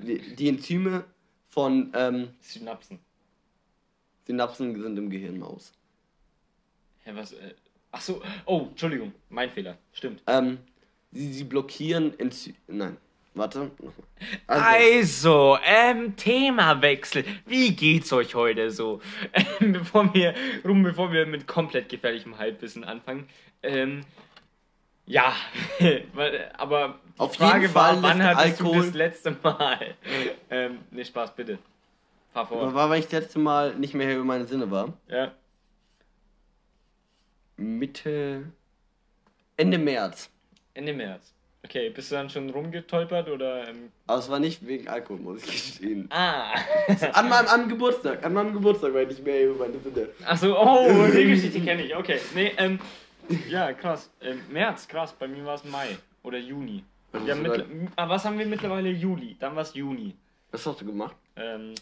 [0.00, 1.04] Die, die Enzyme
[1.48, 3.00] von ähm, Synapsen.
[4.26, 5.72] Synapsen sind im Gehirn aus.
[7.02, 7.32] Hä, was?
[7.32, 7.54] Äh,
[7.90, 8.22] ach so.
[8.46, 9.12] Oh, Entschuldigung.
[9.28, 9.76] Mein Fehler.
[9.92, 10.22] Stimmt.
[10.28, 10.58] Ähm,
[11.10, 12.54] sie, sie blockieren Enzyme.
[12.68, 12.96] Nein,
[13.34, 13.72] warte.
[14.46, 17.24] Also, also, ähm, Themawechsel.
[17.46, 19.00] Wie geht's euch heute so?
[19.60, 20.32] Ähm, bevor wir,
[20.64, 23.28] rum, bevor wir mit komplett gefährlichem Halbwissen anfangen.
[23.64, 24.02] Ähm,
[25.08, 25.32] ja,
[26.58, 29.94] aber die Auf Frage war, wann hattest Alkohol- du das letzte Mal?
[30.50, 31.58] ähm, ne, Spaß, bitte.
[32.32, 32.72] Fahr vor.
[32.74, 34.92] war, weil ich das letzte Mal nicht mehr über meine Sinne war.
[35.08, 35.32] Ja.
[37.56, 38.44] Mitte.
[39.56, 40.30] Ende März.
[40.74, 41.32] Ende März.
[41.64, 43.66] Okay, bist du dann schon rumgetolpert oder?
[43.68, 46.06] Ähm, Aber es war nicht wegen Alkohol, muss ich gestehen.
[46.10, 46.54] ah.
[47.14, 48.24] An meinem an Geburtstag.
[48.24, 50.08] An meinem Geburtstag war ich nicht mehr über meine Sinne.
[50.24, 51.96] Achso, oh, die Geschichte kenne ich.
[51.96, 52.78] Okay, nee, ähm,
[53.48, 54.10] ja, krass.
[54.20, 55.12] Ähm, März, krass.
[55.12, 56.84] Bei mir war es Mai oder Juni.
[57.12, 57.66] Was Ja, mittler-
[57.96, 58.90] ah, was haben wir mittlerweile?
[58.90, 59.36] Juli.
[59.38, 60.14] Dann war es Juni.
[60.50, 61.16] Was hast du gemacht?
[61.36, 61.74] Ähm,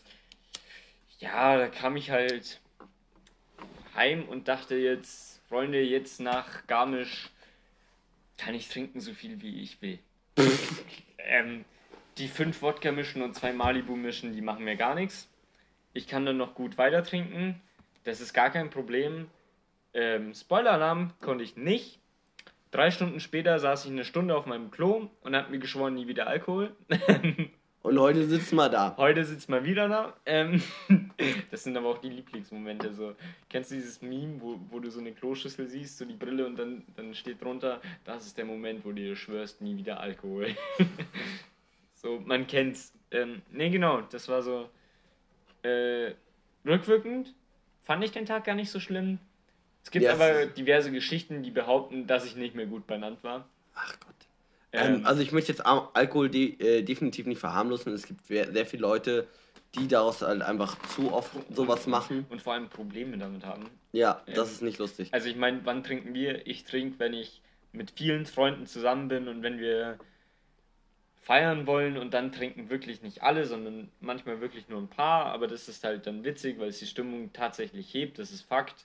[1.19, 2.61] ja, da kam ich halt
[3.95, 7.31] heim und dachte jetzt, Freunde, jetzt nach Garmisch
[8.37, 9.99] kann ich trinken so viel wie ich will.
[11.19, 11.65] ähm,
[12.19, 15.29] die fünf Wodka mischen und zwei Malibu mischen, die machen mir gar nichts.
[15.93, 17.61] Ich kann dann noch gut weiter trinken.
[18.05, 19.31] Das ist gar kein Problem.
[19.97, 21.99] Ähm, Spoiler-Alarm konnte ich nicht.
[22.71, 26.07] Drei Stunden später saß ich eine Stunde auf meinem Klo und habe mir geschworen, nie
[26.07, 26.77] wieder Alkohol.
[27.87, 28.97] Und heute sitzen wir da.
[28.97, 30.17] Heute sitzt mal wieder da.
[30.27, 30.61] Ähm,
[31.53, 32.93] das sind aber auch die Lieblingsmomente.
[32.93, 33.15] So.
[33.49, 36.59] Kennst du dieses Meme, wo, wo du so eine Kloschüssel siehst, so die Brille und
[36.59, 40.49] dann, dann steht drunter, das ist der Moment, wo du dir schwörst, nie wieder Alkohol.
[41.95, 42.93] so, man kennt's.
[43.13, 44.69] Ähm, ne, genau, das war so.
[45.63, 46.15] Äh,
[46.67, 47.35] rückwirkend
[47.85, 49.21] fand ich den Tag gar nicht so schlimm.
[49.87, 53.22] Es gibt Ja, es aber diverse Geschichten, die behaupten, dass ich nicht mehr gut benannt
[53.22, 53.49] war.
[53.76, 54.16] Ach Gott.
[54.72, 57.93] Ähm, Ähm, also ich möchte jetzt Al- Alkohol de äh, definitiv nicht verharmlosen.
[57.93, 59.28] Es gibt sehr, viele Leute,
[59.76, 62.26] die daraus halt einfach zu oft sowas machen.
[62.30, 63.70] und vor allem Probleme damit haben.
[63.93, 65.11] Ja, das Ähm, ist nicht lustig.
[65.12, 66.45] Also ich meine, wann trinken wir?
[66.49, 70.01] Ich trinke, wenn ich mit vielen Freunden zusammen bin und wenn wir
[71.22, 75.47] feiern wollen und dann trinken wirklich nicht alle, sondern manchmal wirklich nur ein paar, aber
[75.47, 78.84] das ist halt dann witzig, weil es die Stimmung tatsächlich hebt, das ist Fakt.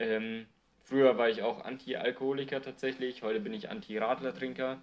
[0.00, 0.46] Ähm,
[0.82, 4.78] früher war ich auch Anti-Alkoholiker tatsächlich, heute bin ich Anti-Radler-Trinker.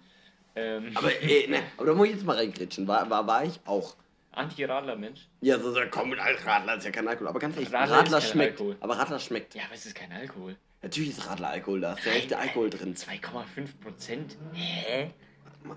[0.56, 2.86] Ähm, Aber, äh, ne, aber da muss ich jetzt mal reingrätschen.
[2.88, 3.96] War, war, war ich auch.
[4.32, 5.26] Anti-Radler-Mensch?
[5.40, 7.28] Ja, so, so komm Radler ist ja kein Alkohol.
[7.28, 8.52] Aber ganz ehrlich, Radler Radler, schmeckt.
[8.52, 8.76] Alkohol.
[8.80, 9.54] Aber Radler schmeckt.
[9.54, 10.56] Ja, aber es ist kein Alkohol.
[10.82, 12.94] Natürlich ist Radler Alkohol, da ist der echte Alkohol drin.
[12.94, 14.36] 2,5 Prozent?
[14.52, 15.10] Hä?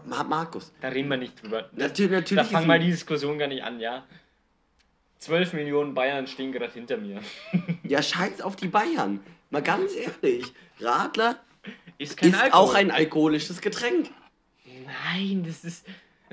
[0.06, 0.72] Ma Markus.
[0.80, 1.70] Da reden wir nicht drüber.
[1.74, 4.06] Natürlich, natürlich Da fangen wir die Diskussion gar nicht an, ja?
[5.22, 7.22] 12 Millionen Bayern stehen gerade hinter mir.
[7.84, 9.20] Ja, scheiß auf die Bayern.
[9.52, 10.46] Mal ganz ehrlich.
[10.80, 11.36] Radler
[11.98, 12.60] Ist kein ist Alkohol.
[12.60, 14.10] auch ein alkoholisches Getränk.
[14.66, 15.86] Nein, das ist.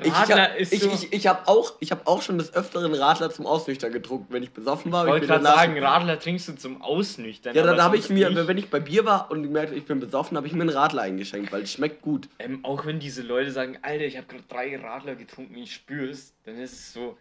[0.03, 0.91] Ich, Radler ich, ist ich, so.
[0.91, 4.45] ich, ich habe auch, ich hab auch schon des Öfteren Radler zum Ausnüchtern getrunken, wenn
[4.45, 5.05] ich besoffen war.
[5.05, 7.55] ich wollte gerade sagen, Radler trinkst du zum Ausnüchtern.
[7.55, 8.47] Ja, dann habe ich mir, nicht.
[8.47, 11.03] wenn ich bei Bier war und gemerkt, ich bin besoffen, habe ich mir einen Radler
[11.03, 12.28] eingeschenkt, weil es schmeckt gut.
[12.39, 16.32] Ähm, auch wenn diese Leute sagen, Alter, ich habe gerade drei Radler getrunken, ich spür's,
[16.45, 17.18] dann ist es so.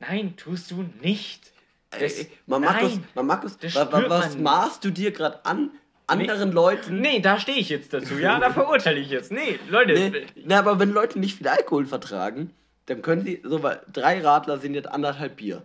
[0.00, 1.52] Nein, tust du nicht.
[1.90, 5.70] Das, Ey, man Markus, Markus, was maßt du dir gerade an?
[6.06, 7.00] Anderen Leuten?
[7.00, 8.18] Nee, da stehe ich jetzt dazu.
[8.18, 9.32] Ja, da verurteile ich jetzt.
[9.32, 9.94] Nee, Leute.
[9.94, 12.50] Nee, na, aber wenn Leute nicht viel Alkohol vertragen,
[12.86, 15.62] dann können sie, so, weil drei Radler sind jetzt anderthalb Bier.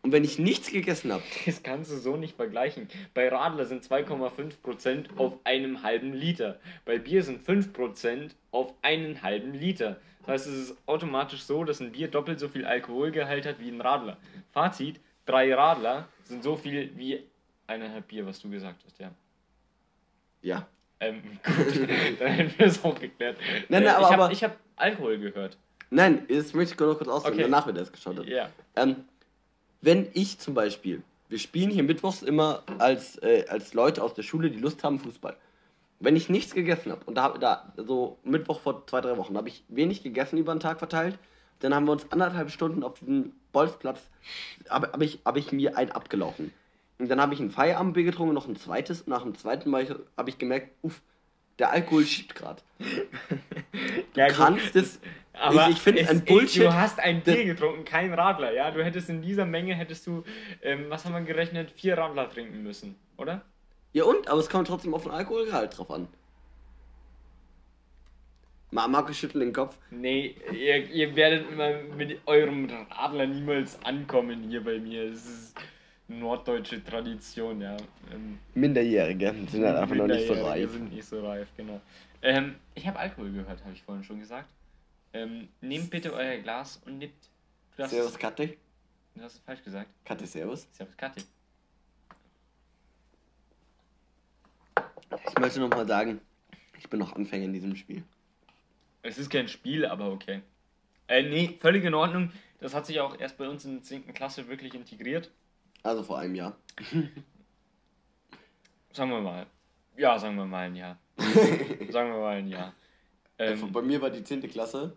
[0.00, 2.88] Und wenn ich nichts gegessen habe, Das kannst du so nicht vergleichen.
[3.14, 6.58] Bei Radler sind 2,5% auf einem halben Liter.
[6.84, 9.96] Bei Bier sind 5% auf einen halben Liter.
[10.26, 13.68] Das heißt, es ist automatisch so, dass ein Bier doppelt so viel Alkoholgehalt hat wie
[13.68, 14.16] ein Radler.
[14.52, 17.22] Fazit, drei Radler sind so viel wie
[17.66, 19.10] eineinhalb Bier, was du gesagt hast, ja.
[20.42, 20.66] ja.
[21.00, 21.88] Ähm, gut,
[22.20, 23.36] dann hätten wir es auch geklärt.
[23.68, 25.56] Nein, Äh, nein, aber- ich habe ich hab Alkohol gehört.
[25.90, 27.42] Nein, jetzt möchte ich noch kurz ausdrücken, Okay.
[27.44, 28.26] danach wird er es geschaut hat.
[28.26, 28.48] Ja.
[28.76, 29.04] Ähm,
[29.82, 34.22] wenn ich zum Beispiel, wir spielen hier mittwochs immer als, äh, als Leute aus der
[34.22, 35.36] Schule, die Lust haben, Fußball.
[36.04, 39.36] Wenn ich nichts gegessen habe, und da, hab- da so Mittwoch vor zwei, drei Wochen,
[39.36, 41.18] habe ich wenig gegessen über den Tag verteilt,
[41.60, 44.00] dann haben wir uns anderthalb Stunden auf diesem Bolzplatz,
[44.68, 46.52] habe hab ich, hab ich mir ein abgelaufen.
[46.98, 49.86] Und dann habe ich ein Feierabendbier getrunken, noch ein zweites, und nach dem zweiten Mal
[50.16, 51.00] habe ich gemerkt, uff,
[51.58, 52.62] der Alkohol schiebt gerade.
[54.14, 55.00] Ja, Du kannst es,
[55.32, 56.62] Aber ich, ich finde es ein Bullshit.
[56.62, 58.70] Du hast ein Bier getrunken, kein Radler, ja?
[58.70, 60.22] Du hättest in dieser Menge, hättest du,
[60.62, 63.42] ähm, was haben wir gerechnet, vier Radler trinken müssen, oder?
[63.94, 64.28] Ja und?
[64.28, 66.06] Aber es kommt trotzdem auf den Alkoholgehalt drauf an.
[68.70, 69.76] Ma- Markus schüttelt den Kopf.
[69.90, 75.04] Nee, ihr, ihr werdet immer mit eurem Radler niemals ankommen hier bei mir.
[75.04, 75.54] Es ist
[76.08, 77.76] norddeutsche Tradition, ja.
[78.12, 80.72] Ähm, Minderjährige sind halt einfach noch nicht so Minderjährige reif.
[80.72, 81.80] sind nicht so reif, genau.
[82.22, 84.48] Ähm, ich habe Alkohol gehört, habe ich vorhin schon gesagt.
[85.12, 87.28] Ähm, nehmt bitte euer Glas und nippt.
[87.76, 88.56] Servus, Katte.
[89.14, 89.88] du hast es falsch gesagt.
[90.04, 90.66] Katte, Servus.
[90.72, 91.22] Servus, Kathi.
[95.28, 96.20] Ich möchte nochmal sagen,
[96.78, 98.02] ich bin noch Anfänger in diesem Spiel.
[99.02, 100.42] Es ist kein Spiel, aber okay.
[101.08, 102.32] Äh, nee, völlig in Ordnung.
[102.60, 104.14] Das hat sich auch erst bei uns in der 10.
[104.14, 105.30] Klasse wirklich integriert.
[105.82, 106.56] Also vor einem Jahr.
[108.92, 109.46] Sagen wir mal.
[109.96, 110.98] Ja, sagen wir mal ein Jahr.
[111.90, 112.74] sagen wir mal ein Jahr.
[113.38, 114.48] Ähm, bei mir war die 10.
[114.48, 114.96] Klasse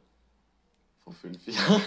[1.03, 1.81] vor fünf Jahren.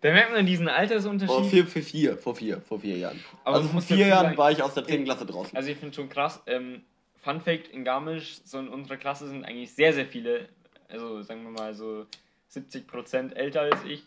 [0.00, 1.46] Da merkt man diesen Vor Altersunterschied.
[1.50, 3.22] vier, für vier, vor vier, vor vier Jahren.
[3.44, 5.04] Aber also vor vier Jahren sagen- war ich aus der 10.
[5.04, 5.56] Klasse draußen.
[5.56, 6.42] Also ich finde schon krass.
[6.46, 6.82] Ähm,
[7.22, 10.48] Fun Fact, in Garmisch, so in unserer Klasse sind eigentlich sehr, sehr viele,
[10.88, 12.06] also sagen wir mal so
[12.52, 14.04] 70% älter als ich.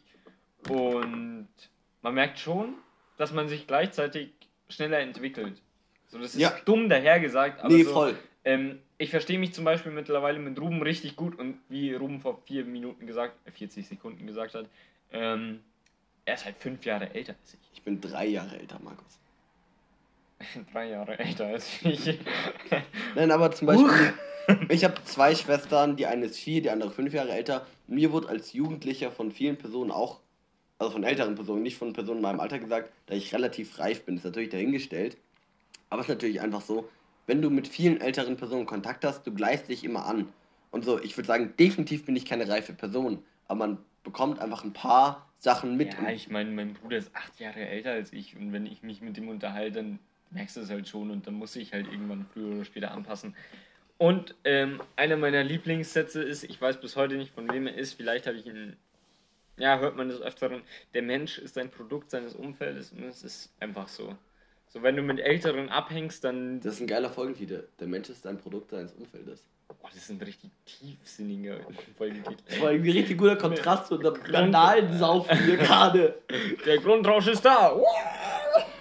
[0.70, 1.48] Und
[2.02, 2.76] man merkt schon,
[3.18, 4.30] dass man sich gleichzeitig
[4.70, 5.62] schneller entwickelt.
[6.08, 6.54] So, das ist Ja.
[6.66, 8.16] dumm dahergesagt, aber nee, so, voll.
[8.46, 12.42] Ähm, ich verstehe mich zum Beispiel mittlerweile mit Ruben richtig gut und wie Ruben vor
[12.46, 14.66] vier Minuten gesagt, äh, 40 Sekunden gesagt hat,
[15.12, 15.60] ähm,
[16.30, 17.60] er ist halt fünf Jahre älter als ich.
[17.74, 19.18] Ich bin drei Jahre älter, Markus.
[20.72, 22.18] Drei Jahre älter als ich.
[23.16, 24.14] Nein, aber zum Beispiel,
[24.70, 27.66] ich habe zwei Schwestern, die eine ist vier, die andere fünf Jahre älter.
[27.88, 30.22] Mir wurde als Jugendlicher von vielen Personen auch,
[30.78, 34.06] also von älteren Personen, nicht von Personen in meinem Alter gesagt, dass ich relativ reif
[34.06, 34.16] bin.
[34.16, 35.18] Das ist natürlich dahingestellt.
[35.90, 36.88] Aber es ist natürlich einfach so,
[37.26, 40.32] wenn du mit vielen älteren Personen Kontakt hast, du gleichst dich immer an.
[40.72, 43.24] Und so, ich würde sagen, definitiv bin ich keine reife Person.
[43.50, 45.94] Aber man bekommt einfach ein paar Sachen mit.
[45.96, 49.02] Ja, ich meine, mein Bruder ist acht Jahre älter als ich und wenn ich mich
[49.02, 50.00] mit ihm unterhalte, dann
[50.32, 53.36] merkst du es halt schon und dann muss ich halt irgendwann früher oder später anpassen.
[53.98, 57.96] Und ähm, einer meiner Lieblingssätze ist, ich weiß bis heute nicht von wem er ist,
[57.96, 58.78] vielleicht habe ich ihn,
[59.58, 60.62] ja, hört man das öfteren,
[60.94, 64.16] der Mensch ist ein Produkt seines Umfeldes und es ist einfach so.
[64.68, 66.60] So, wenn du mit Älteren abhängst, dann.
[66.62, 67.68] das ist ein geiler Folgentitel.
[67.80, 69.44] Der Mensch ist ein Produkt seines Umfeldes.
[69.70, 71.60] Oh, das ist ein richtig tiefsinniger
[71.98, 72.36] Folgetitel.
[72.48, 76.22] Das war irgendwie richtig guter Kontrast zu unserem Skandalsaufen hier gerade.
[76.66, 77.80] Der Grundrausch ist da!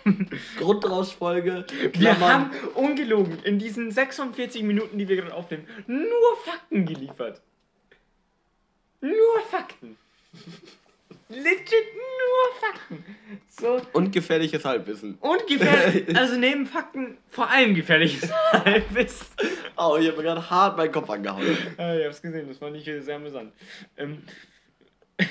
[0.58, 1.66] Grundrauschfolge.
[1.92, 7.42] Wir haben ungelogen in diesen 46 Minuten, die wir gerade aufnehmen, nur Fakten geliefert.
[9.00, 9.98] Nur Fakten.
[11.28, 13.04] Legit nur Fakten.
[13.48, 13.80] So.
[13.92, 15.16] Und gefährliches Halbwissen.
[15.20, 16.04] Und gefährlich.
[16.16, 19.26] Also neben Fakten vor allem gefährliches Halbwissen.
[19.76, 21.44] Oh, ich habe mir gerade hart meinen Kopf angehauen.
[21.76, 23.52] Ah, ich hab's gesehen, das war nicht sehr amüsant.
[23.96, 24.22] Ähm,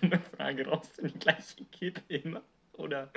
[0.00, 2.42] dumme Frage, rauchst du die gleiche Kippe immer?
[2.74, 3.10] Oder?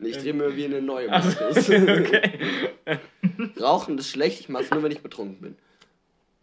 [0.00, 1.66] Ich drehe mir wie eine neue Ach Markus.
[1.66, 2.32] so, okay.
[3.60, 5.56] Rauchen ist schlecht, ich mach's nur, wenn ich betrunken bin.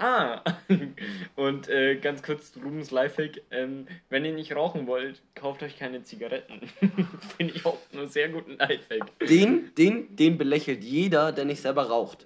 [0.02, 0.42] Ah,
[1.36, 3.42] und äh, ganz kurz Rubens Lifehack.
[3.52, 6.60] Ähm, wenn ihr nicht rauchen wollt, kauft euch keine Zigaretten.
[7.38, 9.20] Finde ich auch einen sehr guten Lifehack.
[9.20, 12.26] Den, den, den belächelt jeder, der nicht selber raucht.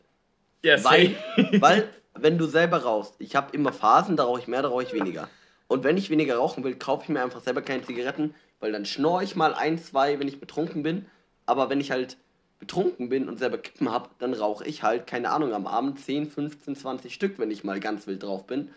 [0.63, 1.49] Ja, Weil, safe.
[1.61, 4.83] weil, wenn du selber rauchst, ich habe immer Phasen, da rauche ich mehr, da rauche
[4.83, 5.27] ich weniger.
[5.67, 8.85] Und wenn ich weniger rauchen will, kaufe ich mir einfach selber keine Zigaretten, weil dann
[8.85, 11.07] schnorre ich mal ein, zwei, wenn ich betrunken bin.
[11.45, 12.15] Aber wenn ich halt
[12.59, 16.29] betrunken bin und selber Kippen habe, dann rauche ich halt, keine Ahnung, am Abend 10,
[16.31, 18.69] 15, 20 Stück, wenn ich mal ganz wild drauf bin.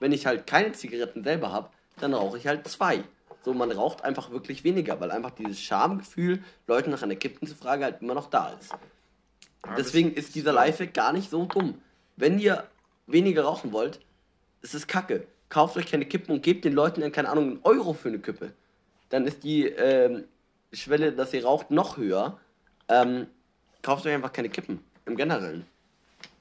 [0.00, 1.70] Wenn ich halt keine Zigaretten selber habe,
[2.00, 3.04] dann rauche ich halt zwei.
[3.44, 7.54] So, man raucht einfach wirklich weniger, weil einfach dieses Schamgefühl, Leuten nach einer Kippen zu
[7.54, 8.74] fragen, halt immer noch da ist.
[9.76, 11.80] Deswegen ist dieser Lifehack gar nicht so dumm.
[12.16, 12.64] Wenn ihr
[13.06, 14.00] weniger rauchen wollt,
[14.62, 15.26] ist es kacke.
[15.48, 18.18] Kauft euch keine Kippen und gebt den Leuten dann, keine Ahnung, einen Euro für eine
[18.18, 18.52] Kippe.
[19.10, 20.24] Dann ist die ähm,
[20.72, 22.40] Schwelle, dass ihr raucht, noch höher.
[22.88, 23.26] Ähm,
[23.82, 24.82] kauft euch einfach keine Kippen.
[25.06, 25.66] Im Generellen.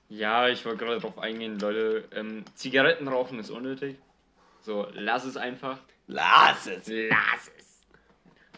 [0.09, 2.07] Ja, ich wollte gerade drauf eingehen, Leute.
[2.13, 3.97] Ähm, Zigaretten rauchen ist unnötig.
[4.61, 5.79] So, lass es einfach.
[6.07, 6.87] Lass es!
[6.87, 7.65] Lass es.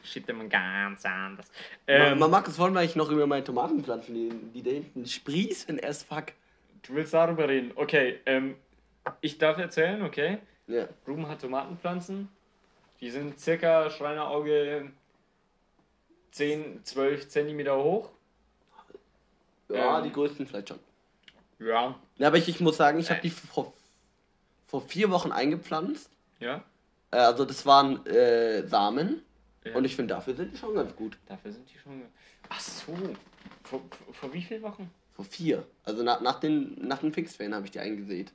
[0.04, 1.48] Shit, immer ganz anders.
[1.86, 5.06] Ähm, man mag es wollen wir eigentlich noch über meine Tomatenpflanzen, die, die da hinten
[5.06, 6.28] sprießen as fuck.
[6.84, 7.72] du willst darüber reden.
[7.76, 8.56] Okay, ähm,
[9.20, 10.40] ich darf erzählen, okay?
[10.68, 10.88] Ja.
[11.06, 12.30] Ruben hat Tomatenpflanzen.
[13.02, 14.92] Die sind circa Schreinerauge
[16.32, 18.10] 10, 12 Zentimeter hoch.
[19.70, 20.04] Ja, Ähm.
[20.06, 20.80] die größten vielleicht schon.
[21.60, 21.96] Ja.
[22.18, 23.24] Ja, aber ich, ich muss sagen, ich habe Äh.
[23.24, 23.74] die vor,
[24.68, 26.10] vor vier Wochen eingepflanzt.
[26.40, 26.64] Ja.
[27.12, 29.24] Äh, Also das waren äh, Samen.
[29.64, 29.76] Ja.
[29.76, 31.18] Und ich finde, dafür sind die schon ganz gut.
[31.28, 32.04] Dafür sind die schon.
[32.50, 32.94] Ach so.
[33.64, 34.90] Vor, vor, vor wie vielen Wochen?
[35.16, 35.66] Vor vier.
[35.84, 38.32] Also nach, nach den, nach den Fixferien habe ich die eingesät.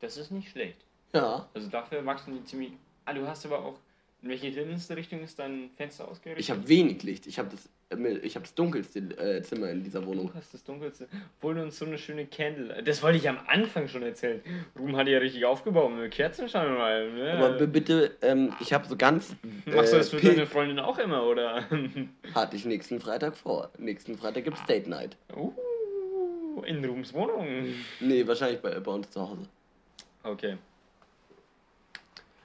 [0.00, 0.76] Das ist nicht schlecht.
[1.14, 1.48] Ja.
[1.54, 2.72] Also dafür wachsen die ziemlich.
[3.06, 3.78] Ah, du hast aber auch.
[4.24, 6.42] In welche hinterste Richtung ist dein Fenster ausgerichtet?
[6.42, 7.26] Ich habe wenig Licht.
[7.26, 10.28] Ich habe das, äh, ich hab das dunkelste äh, Zimmer in dieser Wohnung.
[10.28, 11.08] Du hast das dunkelste.
[11.36, 12.82] Obwohl du uns so eine schöne Candle.
[12.82, 14.40] Das wollte ich am Anfang schon erzählen.
[14.78, 17.16] Ruben hat ja richtig aufgebaut mit Kerzenschein und allem.
[17.16, 17.32] Ne?
[17.34, 19.36] Aber bitte, ähm, ich habe so ganz.
[19.66, 21.68] Machst du das für deine Freundin auch immer, oder?
[22.34, 23.72] Hatte ich nächsten Freitag vor.
[23.76, 25.18] Nächsten Freitag gibt's Date Night.
[25.36, 25.52] uh,
[26.62, 27.46] in Rubens Wohnung.
[28.00, 29.42] Nee, wahrscheinlich bei, bei uns zu Hause.
[30.22, 30.56] Okay.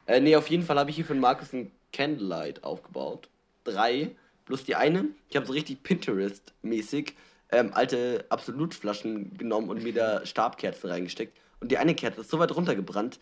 [0.10, 3.30] Äh, nee, auf jeden Fall habe ich hier für den Markus ein Candlelight aufgebaut.
[3.64, 4.10] Drei.
[4.46, 5.06] Plus die eine.
[5.30, 7.14] Ich habe so richtig Pinterest-mäßig
[7.52, 11.38] ähm, alte Absolutflaschen genommen und mir da Stabkerzen reingesteckt.
[11.60, 13.20] Und die eine Kerze ist so weit runtergebrannt,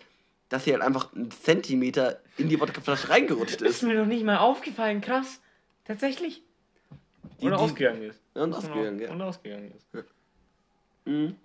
[0.47, 3.83] dass sie halt einfach einen Zentimeter in die Wodkaflasche reingerutscht Ist ist.
[3.83, 5.41] mir noch nicht mal aufgefallen, krass.
[5.83, 6.41] Tatsächlich.
[7.41, 8.21] Die- Oder die- ausgegangen ist.
[8.33, 9.11] Ja, und ausgegangen, ja.
[9.11, 10.05] Und ausgegangen ist.
[11.03, 11.35] Mhm.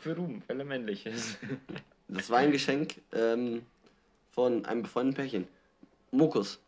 [0.00, 1.38] Für Ruben, weil er männlich ist.
[2.06, 3.62] Das war ein Geschenk ähm,
[4.36, 5.48] von einem befreundeten Pärchen.
[6.12, 6.60] Mokus,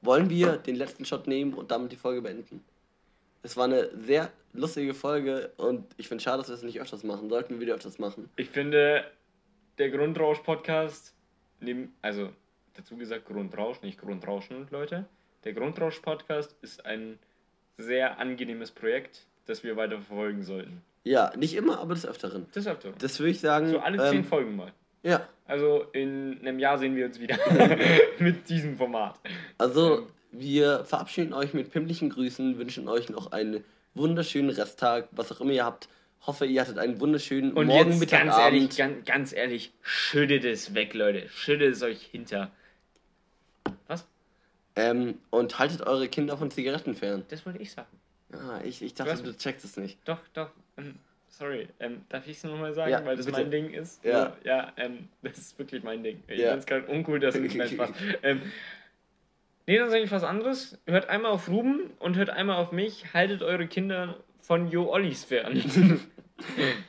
[0.00, 2.64] wollen wir den letzten Shot nehmen und damit die Folge beenden?
[3.42, 7.02] Es war eine sehr lustige Folge und ich finde schade, dass wir es nicht öfters
[7.02, 7.28] machen.
[7.28, 8.30] Sollten wir wieder öfters machen.
[8.36, 9.04] Ich finde,
[9.78, 11.14] der Grundrausch-Podcast,
[12.00, 12.30] also
[12.74, 15.04] dazu gesagt Grundrausch, nicht Grundrauschen, Leute.
[15.44, 17.18] Der Grundrausch-Podcast ist ein
[17.76, 20.82] sehr angenehmes Projekt, das wir weiter verfolgen sollten.
[21.02, 22.46] Ja, nicht immer, aber des Öfteren.
[22.52, 22.92] Das öfter.
[22.98, 23.68] Das würde ich sagen.
[23.68, 24.72] So alle zehn ähm, Folgen mal.
[25.02, 27.38] Ja, Also in einem Jahr sehen wir uns wieder
[28.18, 29.18] mit diesem Format.
[29.58, 30.06] also Ähm.
[30.32, 33.62] wir verabschieden euch mit pimplichen Grüßen, wünschen euch noch einen
[33.94, 35.88] wunderschönen Resttag, was auch immer ihr habt.
[36.26, 38.54] Hoffe, ihr hattet einen wunderschönen Und Morgen, jetzt Mittag, ganz Abend.
[38.56, 41.28] ehrlich, ganz, ganz ehrlich, schüttet es weg, Leute.
[41.28, 42.50] Schüttet es euch hinter.
[43.86, 44.04] Was?
[44.74, 47.24] Ähm, und haltet eure Kinder von Zigaretten fern.
[47.28, 47.86] Das wollte ich sagen.
[48.32, 49.22] Ah, ich, ich dachte, Was?
[49.22, 49.98] du checkst es nicht.
[50.04, 50.50] Doch, doch.
[50.76, 50.96] Ähm,
[51.38, 53.38] sorry, ähm, darf ich es nochmal sagen, Ja, weil das bitte.
[53.38, 54.04] mein Ding ist?
[54.04, 54.36] Ja.
[54.44, 56.22] Ja, ähm, das ist wirklich mein Ding.
[56.28, 56.46] Ich Ja.
[56.48, 57.90] finde es gerade uncool, dass ich nicht Spaß.
[58.22, 58.40] ähm,
[59.66, 60.78] nee, dann sage ich was anderes.
[60.86, 63.12] Hört einmal auf Ruben und hört einmal auf mich.
[63.12, 65.62] Haltet eure Kinder von Jo Ollis fern.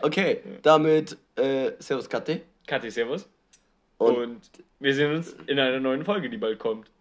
[0.01, 2.41] Okay, damit äh, Servus Katte.
[2.67, 3.29] Kathi, servus.
[3.97, 4.41] Und, und
[4.79, 6.91] wir sehen uns in einer neuen Folge, die bald kommt.